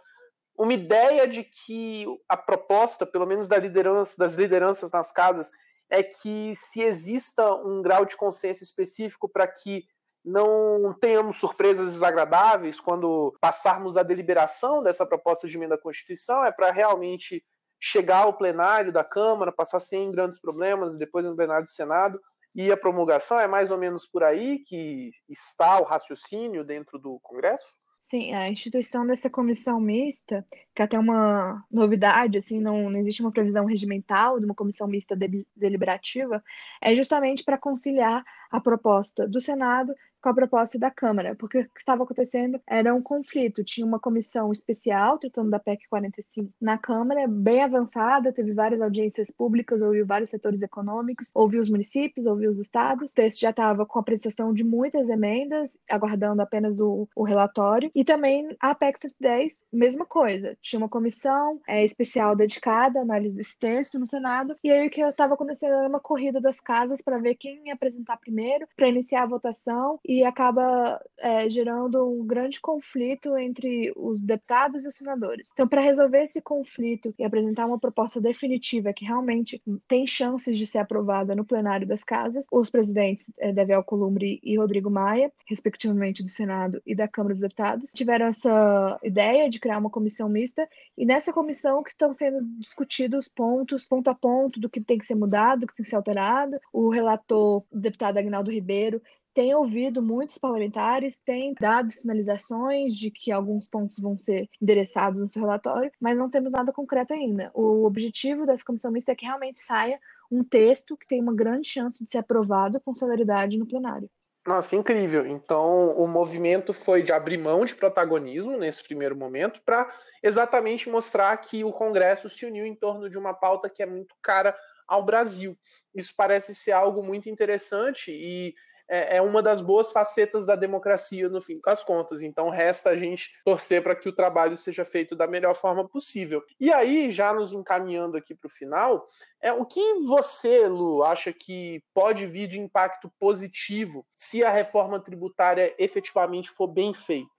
uma 0.57 0.73
ideia 0.73 1.27
de 1.27 1.43
que 1.43 2.05
a 2.27 2.37
proposta, 2.37 3.05
pelo 3.05 3.25
menos 3.25 3.47
da 3.47 3.57
liderança, 3.57 4.15
das 4.17 4.35
lideranças 4.35 4.91
nas 4.91 5.11
casas, 5.11 5.51
é 5.89 6.03
que 6.03 6.53
se 6.55 6.81
exista 6.81 7.53
um 7.55 7.81
grau 7.81 8.05
de 8.05 8.15
consenso 8.15 8.63
específico 8.63 9.27
para 9.27 9.47
que 9.47 9.85
não 10.23 10.93
tenhamos 10.99 11.39
surpresas 11.39 11.93
desagradáveis 11.93 12.79
quando 12.79 13.35
passarmos 13.39 13.97
a 13.97 14.03
deliberação 14.03 14.83
dessa 14.83 15.05
proposta 15.05 15.47
de 15.47 15.55
emenda 15.55 15.75
à 15.75 15.81
Constituição, 15.81 16.43
é 16.45 16.51
para 16.51 16.71
realmente 16.71 17.43
chegar 17.81 18.23
ao 18.23 18.33
plenário 18.33 18.91
da 18.91 19.03
Câmara, 19.03 19.51
passar 19.51 19.79
sem 19.79 20.11
grandes 20.11 20.39
problemas, 20.39 20.97
depois 20.97 21.25
no 21.25 21.35
plenário 21.35 21.65
do 21.65 21.71
Senado, 21.71 22.19
e 22.55 22.71
a 22.71 22.77
promulgação 22.77 23.39
é 23.39 23.47
mais 23.47 23.71
ou 23.71 23.77
menos 23.77 24.05
por 24.05 24.23
aí 24.23 24.59
que 24.59 25.11
está 25.27 25.79
o 25.79 25.83
raciocínio 25.83 26.63
dentro 26.63 26.97
do 26.97 27.19
Congresso? 27.21 27.67
Sim, 28.09 28.33
a 28.33 28.49
instituição 28.49 29.05
dessa 29.05 29.29
comissão 29.29 29.79
mista, 29.79 30.43
que 30.75 30.81
até 30.81 30.97
uma 30.97 31.63
novidade, 31.69 32.39
assim, 32.39 32.59
não, 32.59 32.89
não 32.89 32.99
existe 32.99 33.21
uma 33.21 33.31
previsão 33.31 33.65
regimental 33.65 34.39
de 34.39 34.45
uma 34.45 34.55
comissão 34.55 34.87
mista 34.87 35.15
deliberativa, 35.55 36.43
é 36.81 36.95
justamente 36.95 37.43
para 37.43 37.57
conciliar 37.57 38.23
a 38.49 38.59
proposta 38.59 39.27
do 39.27 39.39
Senado 39.39 39.93
com 40.21 40.29
a 40.29 40.33
proposta 40.33 40.77
da 40.77 40.91
Câmara, 40.91 41.35
porque 41.35 41.59
o 41.59 41.63
que 41.63 41.79
estava 41.79 42.03
acontecendo 42.03 42.59
era 42.67 42.93
um 42.93 43.01
conflito. 43.01 43.63
Tinha 43.63 43.85
uma 43.85 43.99
comissão 43.99 44.51
especial 44.51 45.17
tratando 45.17 45.49
da 45.49 45.59
PEC 45.59 45.87
45 45.89 46.51
na 46.59 46.77
Câmara, 46.77 47.27
bem 47.27 47.63
avançada, 47.63 48.33
teve 48.33 48.53
várias 48.53 48.81
audiências 48.81 49.31
públicas, 49.31 49.81
ouviu 49.81 50.05
vários 50.05 50.29
setores 50.29 50.61
econômicos, 50.61 51.29
ouviu 51.33 51.61
os 51.61 51.69
municípios, 51.69 52.25
ouviu 52.25 52.51
os 52.51 52.59
estados. 52.59 53.11
O 53.11 53.13
texto 53.13 53.39
já 53.39 53.49
estava 53.51 53.85
com 53.85 53.99
a 53.99 54.01
apresentação 54.01 54.53
de 54.53 54.63
muitas 54.63 55.07
emendas, 55.09 55.77
aguardando 55.89 56.41
apenas 56.41 56.79
o, 56.79 57.07
o 57.15 57.23
relatório. 57.23 57.91
E 57.95 58.03
também 58.03 58.55
a 58.59 58.75
PEC 58.75 58.99
110, 58.99 59.65
mesma 59.71 60.05
coisa. 60.05 60.57
Tinha 60.61 60.79
uma 60.79 60.89
comissão 60.89 61.61
é, 61.67 61.83
especial 61.83 62.35
dedicada 62.35 62.99
à 62.99 63.01
análise 63.03 63.35
desse 63.35 63.57
texto 63.57 63.97
no 63.97 64.07
Senado, 64.07 64.55
e 64.63 64.71
aí 64.71 64.87
o 64.87 64.89
que 64.89 65.01
estava 65.01 65.33
acontecendo 65.33 65.73
era 65.75 65.87
uma 65.87 65.99
corrida 65.99 66.41
das 66.41 66.59
casas 66.59 67.01
para 67.01 67.19
ver 67.19 67.35
quem 67.35 67.67
ia 67.67 67.73
apresentar 67.73 68.17
primeiro, 68.17 68.38
para 68.75 68.87
iniciar 68.87 69.23
a 69.23 69.27
votação 69.27 69.99
e 70.05 70.23
acaba 70.23 71.01
é, 71.19 71.49
gerando 71.49 72.07
um 72.09 72.25
grande 72.25 72.59
conflito 72.59 73.37
entre 73.37 73.91
os 73.95 74.19
deputados 74.19 74.85
e 74.85 74.87
os 74.87 74.95
senadores. 74.95 75.49
Então, 75.53 75.67
para 75.67 75.81
resolver 75.81 76.21
esse 76.21 76.41
conflito 76.41 77.13
e 77.17 77.23
apresentar 77.23 77.65
uma 77.65 77.79
proposta 77.79 78.19
definitiva 78.21 78.93
que 78.93 79.05
realmente 79.05 79.61
tem 79.87 80.05
chances 80.07 80.57
de 80.57 80.65
ser 80.65 80.79
aprovada 80.79 81.35
no 81.35 81.45
plenário 81.45 81.87
das 81.87 82.03
casas, 82.03 82.45
os 82.51 82.69
presidentes 82.69 83.31
é, 83.37 83.51
Davi 83.51 83.73
Alcolumbre 83.73 84.39
e 84.43 84.57
Rodrigo 84.57 84.89
Maia, 84.89 85.31
respectivamente 85.47 86.23
do 86.23 86.29
Senado 86.29 86.81
e 86.85 86.95
da 86.95 87.07
Câmara 87.07 87.33
dos 87.33 87.41
Deputados, 87.41 87.91
tiveram 87.93 88.27
essa 88.27 88.99
ideia 89.03 89.49
de 89.49 89.59
criar 89.59 89.77
uma 89.77 89.89
comissão 89.89 90.29
mista 90.29 90.67
e 90.97 91.05
nessa 91.05 91.33
comissão 91.33 91.83
que 91.83 91.91
estão 91.91 92.13
sendo 92.15 92.43
discutidos 92.59 93.27
pontos, 93.27 93.87
ponto 93.87 94.09
a 94.09 94.15
ponto, 94.15 94.59
do 94.59 94.69
que 94.69 94.81
tem 94.81 94.97
que 94.97 95.07
ser 95.07 95.15
mudado, 95.15 95.61
do 95.61 95.67
que 95.67 95.75
tem 95.75 95.83
que 95.83 95.89
ser 95.89 95.95
alterado. 95.95 96.59
O 96.71 96.89
relator, 96.89 97.63
o 97.71 97.79
deputado 97.79 98.17
Agnaldo 98.29 98.51
Ribeiro, 98.51 99.01
tem 99.33 99.53
ouvido 99.53 100.01
muitos 100.01 100.37
parlamentares, 100.37 101.19
tem 101.19 101.53
dado 101.59 101.91
sinalizações 101.91 102.95
de 102.95 103.09
que 103.09 103.31
alguns 103.31 103.67
pontos 103.67 103.99
vão 103.99 104.17
ser 104.17 104.49
endereçados 104.61 105.19
no 105.19 105.29
seu 105.29 105.41
relatório, 105.41 105.91
mas 105.99 106.17
não 106.17 106.29
temos 106.29 106.51
nada 106.51 106.71
concreto 106.71 107.13
ainda. 107.13 107.51
O 107.53 107.85
objetivo 107.85 108.45
dessa 108.45 108.63
comissão 108.63 108.91
mista 108.91 109.11
é 109.11 109.15
que 109.15 109.25
realmente 109.25 109.59
saia 109.59 109.99
um 110.31 110.43
texto 110.43 110.97
que 110.97 111.07
tem 111.07 111.21
uma 111.21 111.33
grande 111.33 111.67
chance 111.67 112.03
de 112.03 112.09
ser 112.09 112.19
aprovado 112.19 112.79
com 112.79 112.93
celeridade 112.93 113.57
no 113.57 113.67
plenário. 113.67 114.09
Nossa, 114.47 114.75
incrível. 114.75 115.25
Então, 115.25 115.91
o 115.91 116.07
movimento 116.07 116.73
foi 116.73 117.03
de 117.03 117.11
abrir 117.11 117.37
mão 117.37 117.65
de 117.65 117.75
protagonismo 117.75 118.57
nesse 118.57 118.83
primeiro 118.83 119.15
momento 119.15 119.61
para 119.63 119.87
exatamente 120.23 120.89
mostrar 120.89 121.35
que 121.37 121.63
o 121.63 121.71
Congresso 121.71 122.29
se 122.29 122.45
uniu 122.45 122.65
em 122.65 122.73
torno 122.73 123.09
de 123.09 123.17
uma 123.17 123.33
pauta 123.33 123.69
que 123.69 123.83
é 123.83 123.85
muito 123.85 124.15
cara 124.21 124.55
ao 124.89 125.05
Brasil. 125.05 125.57
Isso 125.95 126.13
parece 126.17 126.53
ser 126.53 126.71
algo 126.71 127.01
muito 127.03 127.29
interessante 127.29 128.11
e 128.11 128.53
é, 128.89 129.17
é 129.17 129.21
uma 129.21 129.41
das 129.41 129.61
boas 129.61 129.91
facetas 129.91 130.45
da 130.45 130.55
democracia, 130.55 131.29
no 131.29 131.39
fim 131.39 131.59
das 131.63 131.83
contas. 131.83 132.23
Então, 132.23 132.49
resta 132.49 132.89
a 132.89 132.97
gente 132.97 133.31
torcer 133.45 133.83
para 133.83 133.95
que 133.95 134.09
o 134.09 134.15
trabalho 134.15 134.57
seja 134.57 134.83
feito 134.83 135.15
da 135.15 135.27
melhor 135.27 135.53
forma 135.53 135.87
possível. 135.87 136.43
E 136.59 136.73
aí, 136.73 137.11
já 137.11 137.31
nos 137.31 137.53
encaminhando 137.53 138.17
aqui 138.17 138.33
para 138.33 138.47
o 138.47 138.51
final, 138.51 139.05
é 139.39 139.53
o 139.53 139.63
que 139.63 139.99
você, 140.01 140.67
Lu, 140.67 141.03
acha 141.03 141.31
que 141.31 141.83
pode 141.93 142.25
vir 142.25 142.47
de 142.47 142.59
impacto 142.59 143.11
positivo 143.19 144.05
se 144.15 144.43
a 144.43 144.49
reforma 144.49 144.99
tributária 144.99 145.73
efetivamente 145.77 146.49
for 146.49 146.67
bem 146.67 146.93
feita? 146.93 147.29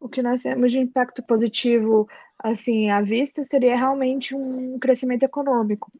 O 0.00 0.08
que 0.08 0.22
nós 0.22 0.42
temos 0.42 0.72
de 0.72 0.80
impacto 0.80 1.22
positivo, 1.22 2.06
assim, 2.38 2.90
à 2.90 3.00
vista, 3.00 3.44
seria 3.44 3.76
realmente 3.76 4.34
um 4.34 4.78
crescimento 4.78 5.22
econômico. 5.22 5.90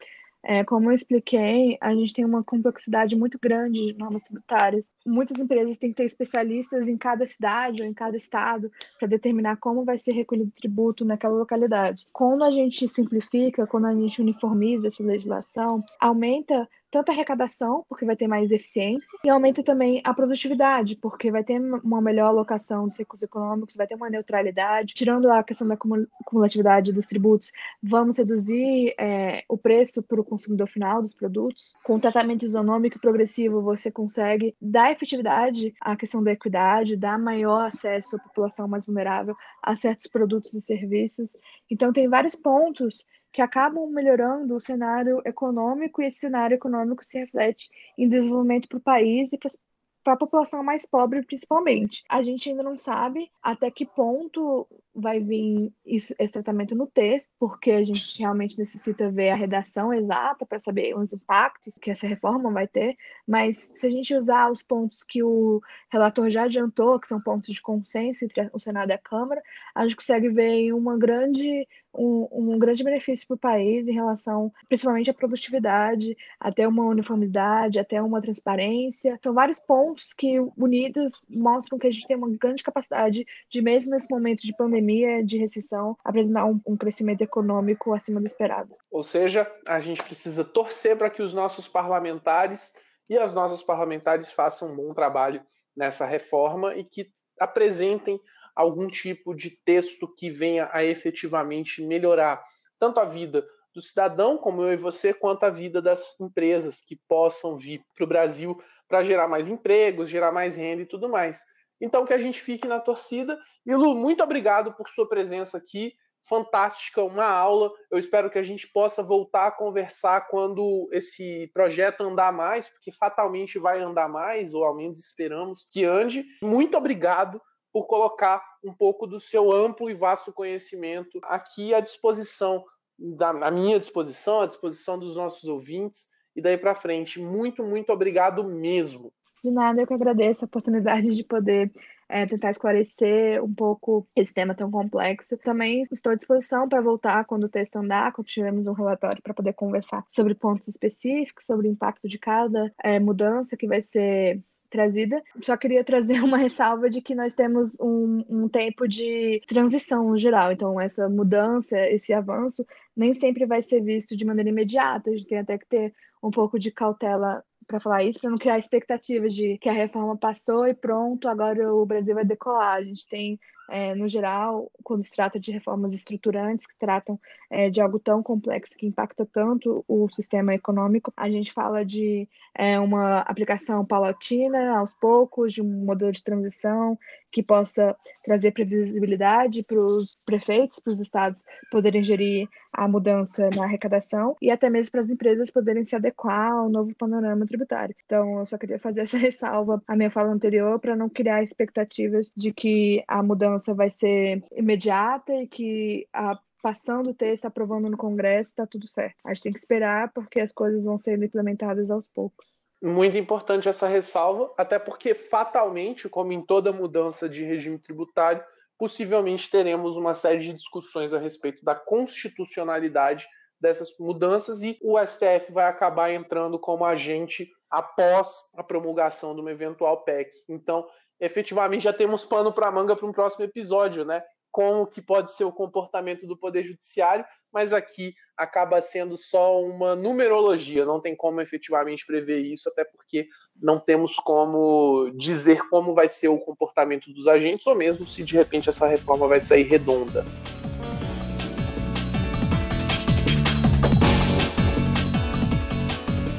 É, 0.49 0.63
como 0.63 0.93
eu 0.93 0.95
expliquei, 0.95 1.77
a 1.81 1.93
gente 1.93 2.15
tem 2.15 2.25
uma 2.25 2.45
complexidade 2.45 3.17
muito 3.17 3.37
grande 3.37 3.87
de 3.87 3.99
normas 3.99 4.23
tributárias. 4.23 4.95
Muitas 5.05 5.37
empresas 5.37 5.77
têm 5.77 5.91
que 5.91 5.97
ter 5.97 6.05
especialistas 6.05 6.87
em 6.87 6.97
cada 6.97 7.27
cidade 7.27 7.83
ou 7.83 7.89
em 7.89 7.93
cada 7.93 8.17
estado 8.17 8.71
para 8.97 9.09
determinar 9.09 9.57
como 9.57 9.85
vai 9.85 9.99
ser 9.99 10.13
recolhido 10.13 10.49
o 10.49 10.61
tributo 10.61 11.05
naquela 11.05 11.35
localidade. 11.37 12.07
Quando 12.13 12.45
a 12.45 12.53
gente 12.53 12.87
simplifica, 12.87 13.67
quando 13.67 13.87
a 13.87 13.95
gente 13.95 14.23
uniformiza 14.23 14.87
essa 14.87 15.03
legislação, 15.03 15.85
aumenta 15.99 16.69
tanto 16.97 17.11
a 17.11 17.13
arrecadação, 17.13 17.85
porque 17.91 18.07
vai 18.07 18.17
ter 18.17 18.27
mais 18.27 18.51
eficiência, 18.51 19.19
e 19.23 19.29
aumenta 19.29 19.63
também 19.63 20.01
a 20.03 20.15
produtividade, 20.15 20.97
porque 20.97 21.31
vai 21.31 21.45
ter 21.45 21.61
uma 21.61 22.01
melhor 22.01 22.29
alocação 22.29 22.87
dos 22.87 22.97
recursos 22.97 23.23
econômicos, 23.23 23.77
vai 23.77 23.87
ter 23.87 23.97
uma 23.97 24.09
neutralidade. 24.09 24.95
Tirando 24.95 25.31
a 25.31 25.43
questão 25.43 25.69
da 25.69 25.77
cumulatividade 25.77 26.95
dos 26.95 27.07
tributos, 27.07 27.53
vamos 27.83 28.17
reduzir 28.17 28.95
é, 28.99 29.45
o 29.47 29.59
preço 29.59 30.03
para 30.03 30.19
o 30.19 30.25
consumidor 30.25 30.69
final 30.69 31.03
dos 31.03 31.13
produtos. 31.13 31.75
Com 31.85 32.01
tratamento 32.01 32.47
isonômico 32.47 32.97
e 32.97 33.01
progressivo, 33.01 33.61
você 33.61 33.91
consegue 33.91 34.57
dar 34.59 34.91
efetividade 34.91 35.75
à 35.79 35.97
questão 35.97 36.25
da 36.25 36.33
equidade, 36.33 36.97
dar 36.97 37.19
maior 37.19 37.67
acesso 37.67 38.17
à 38.17 38.19
população 38.19 38.67
mais 38.67 38.87
vulnerável 38.87 39.37
a 39.63 39.77
certos 39.77 40.07
produtos 40.07 40.55
e 40.55 40.63
serviços. 40.63 41.37
Então, 41.71 41.93
tem 41.93 42.09
vários 42.09 42.35
pontos 42.35 43.05
que 43.37 43.43
acabam 43.43 43.87
melhorando 43.91 44.57
o 44.57 44.61
cenário 44.61 45.21
econômico 45.23 46.01
e 46.01 46.07
esse 46.07 46.21
cenário 46.21 46.55
econômico 46.55 47.05
se 47.05 47.19
reflete 47.19 47.69
em 47.99 48.09
desenvolvimento 48.09 48.67
para 48.67 48.79
o 48.79 48.81
país 48.81 49.31
e 49.31 49.37
para 49.37 50.15
a 50.15 50.17
população 50.17 50.63
mais 50.63 50.87
pobre, 50.87 51.23
principalmente. 51.23 52.03
A 52.09 52.23
gente 52.23 52.49
ainda 52.49 52.63
não 52.63 52.79
sabe 52.79 53.31
até 53.43 53.71
que 53.71 53.85
ponto 53.85 54.67
vai 54.95 55.21
vir 55.21 55.71
isso, 55.85 56.15
esse 56.19 56.33
tratamento 56.33 56.75
no 56.75 56.87
texto, 56.87 57.29
porque 57.39 57.73
a 57.73 57.85
gente 57.85 58.19
realmente 58.19 58.59
necessita 58.59 59.11
ver 59.11 59.29
a 59.29 59.37
redação 59.37 59.93
exata 59.93 60.47
para 60.47 60.59
saber 60.59 60.97
os 60.97 61.13
impactos 61.13 61.77
que 61.77 61.91
essa 61.91 62.07
reforma 62.07 62.51
vai 62.51 62.67
ter. 62.67 62.97
Mas 63.29 63.69
se 63.75 63.87
a 63.87 63.91
gente 63.91 64.17
usar 64.17 64.51
os 64.51 64.63
pontos 64.63 65.03
que 65.03 65.23
o 65.23 65.61
relator 65.93 66.31
já 66.31 66.45
adiantou, 66.45 66.99
que 66.99 67.09
são 67.09 67.21
pontos 67.21 67.55
de 67.55 67.61
consenso 67.61 68.25
entre 68.25 68.49
o 68.55 68.59
Senado 68.59 68.89
e 68.89 68.95
a 68.95 68.99
Câmara, 68.99 69.43
a 69.75 69.83
gente 69.83 69.97
consegue 69.97 70.31
ver 70.31 70.73
uma 70.73 70.97
grande 70.97 71.69
um, 71.97 72.29
um 72.31 72.59
grande 72.59 72.85
benefício 72.85 73.27
para 73.27 73.35
o 73.35 73.39
país 73.39 73.87
em 73.87 73.93
relação, 73.93 74.53
principalmente 74.69 75.11
à 75.11 75.15
produtividade, 75.15 76.17
até 76.39 76.67
uma 76.67 76.85
uniformidade, 76.85 77.79
até 77.79 78.01
uma 78.01 78.21
transparência. 78.21 79.19
São 79.23 79.35
vários 79.35 79.59
pontos 79.59 80.13
que, 80.13 80.39
unidos, 80.57 81.23
mostram 81.29 81.79
que 81.79 81.87
a 81.87 81.91
gente 81.91 82.07
tem 82.07 82.17
uma 82.17 82.31
grande 82.31 82.63
capacidade 82.63 83.27
de, 83.51 83.63
mesmo 83.63 83.93
nesse 83.93 84.11
momento 84.11 84.43
de 84.43 84.57
pandemia, 84.57 85.25
de 85.25 85.39
recessão, 85.39 85.97
apresentar 86.05 86.47
um, 86.47 86.61
um 86.67 86.77
crescimento 86.77 87.23
econômico 87.23 87.93
acima 87.93 88.21
do 88.21 88.27
esperado. 88.27 88.75
Ou 88.91 89.03
seja, 89.03 89.51
a 89.67 89.81
gente 89.81 90.03
precisa 90.03 90.45
torcer 90.45 90.97
para 90.97 91.11
que 91.11 91.23
os 91.23 91.35
nossos 91.35 91.69
parlamentares 91.69 92.75
e 93.09 93.17
as 93.17 93.33
nossas 93.33 93.63
parlamentares 93.63 94.33
façam 94.33 94.73
um 94.73 94.77
bom 94.77 94.95
trabalho 94.95 95.43
nessa 95.77 96.07
reforma 96.07 96.75
e 96.75 96.85
que 96.85 97.11
apresentem 97.39 98.21
algum 98.57 98.89
tipo 98.89 99.35
de 99.35 99.51
texto 99.51 100.09
que 100.09 100.31
venha 100.31 100.71
a 100.73 100.83
efetivamente 100.83 101.83
melhorar 101.85 102.43
tanto 102.79 102.99
a 102.99 103.05
vida 103.05 103.47
do 103.75 103.83
cidadão, 103.83 104.39
como 104.39 104.63
eu 104.63 104.73
e 104.73 104.77
você, 104.77 105.13
quanto 105.13 105.45
a 105.45 105.51
vida 105.51 105.83
das 105.83 106.19
empresas 106.19 106.81
que 106.81 106.99
possam 107.07 107.59
vir 107.59 107.83
para 107.95 108.05
o 108.05 108.09
Brasil 108.09 108.59
para 108.89 109.05
gerar 109.05 109.29
mais 109.29 109.51
empregos, 109.51 110.09
gerar 110.09 110.33
mais 110.33 110.57
renda 110.57 110.83
e 110.83 110.87
tudo 110.87 111.11
mais. 111.11 111.43
Então, 111.79 112.07
que 112.07 112.15
a 112.15 112.19
gente 112.19 112.41
fique 112.41 112.67
na 112.67 112.81
torcida. 112.81 113.39
E 113.67 113.75
Lu, 113.75 113.95
muito 113.95 114.23
obrigado 114.23 114.73
por 114.73 114.89
sua 114.89 115.07
presença 115.07 115.59
aqui. 115.59 115.93
Fantástica, 116.27 117.03
uma 117.03 117.27
aula. 117.27 117.71
Eu 117.91 117.99
espero 117.99 118.31
que 118.31 118.39
a 118.39 118.43
gente 118.43 118.67
possa 118.73 119.03
voltar 119.03 119.49
a 119.49 119.53
conversar 119.53 120.23
quando 120.29 120.89
esse 120.91 121.51
projeto 121.53 122.01
andar 122.01 122.33
mais, 122.33 122.69
porque 122.69 122.91
fatalmente 122.91 123.59
vai 123.59 123.81
andar 123.81 124.09
mais, 124.09 124.55
ou 124.55 124.65
ao 124.65 124.75
menos 124.75 124.99
esperamos 124.99 125.69
que 125.71 125.85
ande. 125.85 126.25
Muito 126.43 126.79
obrigado 126.79 127.41
por 127.77 127.87
colocar 127.87 128.43
um 128.65 128.73
pouco 128.73 129.07
do 129.07 129.21
seu 129.21 129.53
amplo 129.53 129.91
e 129.91 129.95
vasto 129.95 130.33
conhecimento 130.33 131.21
aqui 131.25 131.75
à 131.75 131.81
disposição, 131.81 132.65
da, 132.99 133.29
à 133.29 133.51
minha 133.51 133.79
disposição, 133.79 134.41
à 134.41 134.47
disposição 134.47 134.99
dos 134.99 135.15
nossos 135.15 135.47
ouvintes 135.47 136.07
e 136.35 136.41
daí 136.41 136.57
para 136.57 136.75
frente. 136.75 137.21
Muito, 137.21 137.63
muito 137.63 137.93
obrigado 137.93 138.43
mesmo. 138.43 139.13
De 139.45 139.51
nada, 139.51 139.83
eu 139.83 139.87
que 139.87 139.93
agradeço 139.93 140.43
a 140.43 140.47
oportunidade 140.47 141.15
de 141.15 141.23
poder 141.23 141.71
é, 142.09 142.25
tentar 142.25 142.53
esclarecer 142.53 143.45
um 143.45 143.53
pouco 143.53 144.09
esse 144.17 144.33
tema 144.33 144.55
tão 144.55 144.71
complexo. 144.71 145.37
Também 145.37 145.83
estou 145.93 146.13
à 146.13 146.15
disposição 146.15 146.67
para 146.67 146.81
voltar 146.81 147.27
quando 147.27 147.45
o 147.45 147.51
texto 147.51 147.77
andar, 147.77 148.11
quando 148.15 148.27
tivermos 148.27 148.67
um 148.67 148.73
relatório 148.73 149.21
para 149.21 149.35
poder 149.35 149.53
conversar 149.53 150.03
sobre 150.11 150.35
pontos 150.35 150.67
específicos, 150.67 151.45
sobre 151.45 151.69
o 151.69 151.71
impacto 151.71 152.09
de 152.09 152.19
cada 152.19 152.73
é, 152.83 152.99
mudança 152.99 153.55
que 153.55 153.67
vai 153.67 153.83
ser 153.83 154.43
trazida. 154.77 155.23
Só 155.43 155.57
queria 155.57 155.83
trazer 155.83 156.21
uma 156.23 156.37
ressalva 156.37 156.91
de 156.91 157.01
que 157.01 157.15
nós 157.15 157.35
temos 157.35 157.73
um, 157.81 158.25
um 158.29 158.49
tempo 158.49 158.87
de 158.87 159.41
transição 159.47 160.17
geral. 160.17 160.53
Então, 160.53 160.79
essa 160.79 161.09
mudança, 161.09 161.79
esse 161.89 162.13
avanço, 162.13 162.67
nem 162.95 163.15
sempre 163.15 163.47
vai 163.47 163.63
ser 163.63 163.81
visto 163.81 164.15
de 164.15 164.25
maneira 164.25 164.51
imediata. 164.51 165.11
A 165.11 165.15
gente 165.15 165.27
tem 165.27 165.39
até 165.39 165.57
que 165.57 165.67
ter 165.67 165.95
um 166.23 166.31
pouco 166.31 166.59
de 166.59 166.71
cautela 166.71 167.43
para 167.67 167.81
falar 167.81 168.05
isso, 168.05 168.21
para 168.21 168.31
não 168.31 168.39
criar 168.39 168.59
expectativas 168.59 169.35
de 169.35 169.59
que 169.59 169.69
a 169.69 169.73
reforma 169.73 170.17
passou 170.17 170.67
e 170.69 170.75
pronto, 170.75 171.29
agora 171.29 171.75
o 171.75 171.85
Brasil 171.85 172.15
vai 172.15 172.25
decolar. 172.25 172.77
A 172.77 172.85
gente 172.85 173.09
tem 173.09 173.41
é, 173.71 173.95
no 173.95 174.09
geral, 174.09 174.71
quando 174.83 175.05
se 175.05 175.15
trata 175.15 175.39
de 175.39 175.51
reformas 175.53 175.93
estruturantes 175.93 176.67
que 176.67 176.79
tratam 176.79 177.19
é, 177.51 177.69
de 177.71 177.81
algo 177.81 177.99
tão 177.99 178.23
complexo 178.23 178.77
que 178.77 178.87
impacta 178.87 179.27
tanto 179.27 179.85
o 179.89 180.09
sistema 180.11 180.55
econômico, 180.55 181.13
a 181.17 181.29
gente 181.31 181.53
fala 181.53 181.85
de 181.85 182.29
é, 182.55 182.79
uma 182.79 183.21
aplicação 183.21 183.85
paulatina, 183.85 184.79
aos 184.79 184.95
poucos, 184.95 185.53
de 185.53 185.63
um 185.63 185.85
modelo 185.85 186.13
de 186.13 186.23
transição 186.23 186.99
que 187.31 187.43
possa 187.43 187.95
trazer 188.25 188.53
previsibilidade 188.53 189.63
para 189.63 189.79
os 189.79 190.17
prefeitos, 190.25 190.81
para 190.81 190.95
os 190.95 191.01
estados 191.01 191.45
poderem 191.71 192.03
gerir 192.03 192.49
a 192.73 192.89
mudança 192.89 193.51
na 193.55 193.65
arrecadação 193.65 194.37
e 194.41 194.51
até 194.51 194.71
mesmo 194.71 194.93
para 194.93 195.01
as 195.01 195.11
empresas 195.11 195.51
poderem 195.51 195.85
se 195.85 195.97
adequar 195.97 196.53
ao 196.53 196.69
novo 196.69 196.95
panorama 196.95 197.47
tributário. 197.47 197.95
Então, 198.05 198.39
eu 198.39 198.47
só 198.47 198.57
queria 198.57 198.79
fazer 198.79 199.01
essa 199.01 199.17
ressalva 199.17 199.83
à 199.87 199.97
minha 199.97 200.11
fala 200.11 200.33
anterior 200.33 200.79
para 200.79 200.97
não 200.97 201.09
criar 201.09 201.43
expectativas 201.43 202.33
de 202.37 202.53
que 202.53 203.05
a 203.09 203.23
mudança 203.57 203.75
vai 203.75 203.91
ser 203.91 204.45
imediata 204.53 205.35
e 205.35 205.47
que 205.47 206.07
a 206.13 206.39
passando 206.63 207.11
o 207.11 207.15
texto, 207.15 207.45
aprovando 207.45 207.89
no 207.89 207.97
Congresso, 207.97 208.51
está 208.51 208.67
tudo 208.67 208.89
certo. 208.89 209.15
A 209.25 209.33
gente 209.33 209.43
tem 209.45 209.53
que 209.53 209.59
esperar 209.59 210.13
porque 210.13 210.41
as 210.41 210.51
coisas 210.51 210.85
vão 210.85 210.99
sendo 210.99 211.25
implementadas 211.25 211.93
aos 211.93 212.09
poucos. 212.09 212.45
Muito 212.83 213.17
importante 213.17 213.69
essa 213.69 213.87
ressalva, 213.87 214.53
até 214.59 214.77
porque 214.77 215.15
fatalmente, 215.15 216.09
como 216.09 216.33
em 216.33 216.45
toda 216.45 216.73
mudança 216.73 217.29
de 217.29 217.45
regime 217.45 217.79
tributário, 217.79 218.43
possivelmente 218.77 219.49
teremos 219.49 219.97
uma 219.97 220.13
série 220.13 220.41
de 220.41 220.55
discussões 220.55 221.15
a 221.15 221.21
respeito 221.21 221.65
da 221.65 221.75
constitucionalidade 221.75 223.29
dessas 223.61 223.97
mudanças 224.01 224.65
e 224.65 224.77
o 224.83 224.99
STF 224.99 225.53
vai 225.53 225.67
acabar 225.67 226.11
entrando 226.11 226.59
como 226.59 226.85
agente 226.85 227.49
após 227.71 228.43
a 228.57 228.63
promulgação 228.65 229.37
de 229.37 229.41
uma 229.41 229.53
eventual 229.53 230.03
PEC. 230.03 230.33
Então, 230.49 230.85
efetivamente, 231.21 231.85
já 231.85 231.93
temos 231.93 232.25
pano 232.25 232.53
para 232.53 232.71
manga 232.71 232.97
para 232.97 233.07
um 233.07 233.13
próximo 233.13 233.45
episódio, 233.45 234.05
né? 234.05 234.23
Como 234.51 234.87
que 234.87 235.03
pode 235.03 235.33
ser 235.33 235.45
o 235.45 235.53
comportamento 235.53 236.27
do 236.27 236.37
Poder 236.37 236.63
Judiciário, 236.63 237.25
mas 237.53 237.73
aqui 237.73 238.15
acaba 238.37 238.81
sendo 238.81 239.17
só 239.17 239.63
uma 239.63 239.95
numerologia, 239.95 240.85
não 240.85 241.01
tem 241.01 241.15
como 241.15 241.41
efetivamente 241.41 242.07
prever 242.07 242.41
isso, 242.41 242.69
até 242.69 242.85
porque 242.85 243.29
não 243.61 243.79
temos 243.79 244.17
como 244.17 245.11
dizer 245.15 245.67
como 245.69 245.95
vai 245.95 246.09
ser 246.09 246.29
o 246.29 246.39
comportamento 246.39 247.13
dos 247.13 247.27
agentes, 247.27 247.67
ou 247.67 247.75
mesmo 247.75 248.07
se 248.07 248.25
de 248.25 248.35
repente 248.35 248.69
essa 248.69 248.87
reforma 248.87 249.27
vai 249.27 249.41
sair 249.41 249.63
redonda. 249.63 250.25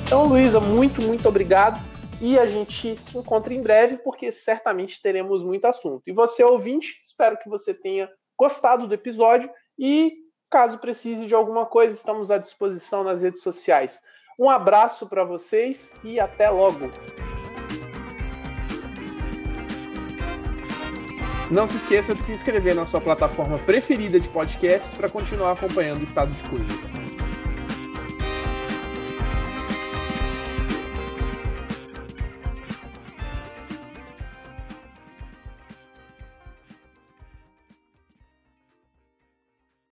Então, 0.08 0.26
Luísa, 0.26 0.60
muito, 0.60 1.02
muito 1.02 1.28
obrigado. 1.28 1.97
E 2.20 2.38
a 2.38 2.46
gente 2.48 2.98
se 2.98 3.18
encontra 3.18 3.54
em 3.54 3.62
breve, 3.62 3.98
porque 3.98 4.32
certamente 4.32 5.02
teremos 5.02 5.44
muito 5.44 5.66
assunto. 5.66 6.04
E 6.08 6.12
você, 6.12 6.44
ouvinte, 6.44 7.00
espero 7.04 7.38
que 7.38 7.50
você 7.50 7.74
tenha 7.74 8.10
gostado 8.38 8.88
do 8.88 8.94
episódio 8.94 9.50
e 9.78 10.28
Caso 10.50 10.78
precise 10.78 11.26
de 11.26 11.36
alguma 11.36 11.66
coisa, 11.66 11.94
estamos 11.94 12.32
à 12.32 12.38
disposição 12.38 13.04
nas 13.04 13.22
redes 13.22 13.42
sociais. 13.42 14.02
Um 14.40 14.50
abraço 14.50 15.08
para 15.08 15.26
vocês 15.26 15.98
e 16.04 16.20
até 16.20 16.50
logo! 16.50 16.90
Não 21.52 21.68
se 21.68 21.78
esqueça 21.78 22.14
de 22.16 22.24
se 22.24 22.32
inscrever 22.34 22.76
na 22.76 22.86
sua 22.86 23.02
plataforma 23.02 23.58
preferida 23.60 24.20
de 24.20 24.30
podcasts 24.30 24.94
para 24.94 25.10
continuar 25.10 25.54
acompanhando 25.54 26.02
o 26.02 26.04
estado 26.04 26.32
de 26.32 26.50
coisas. 26.50 26.97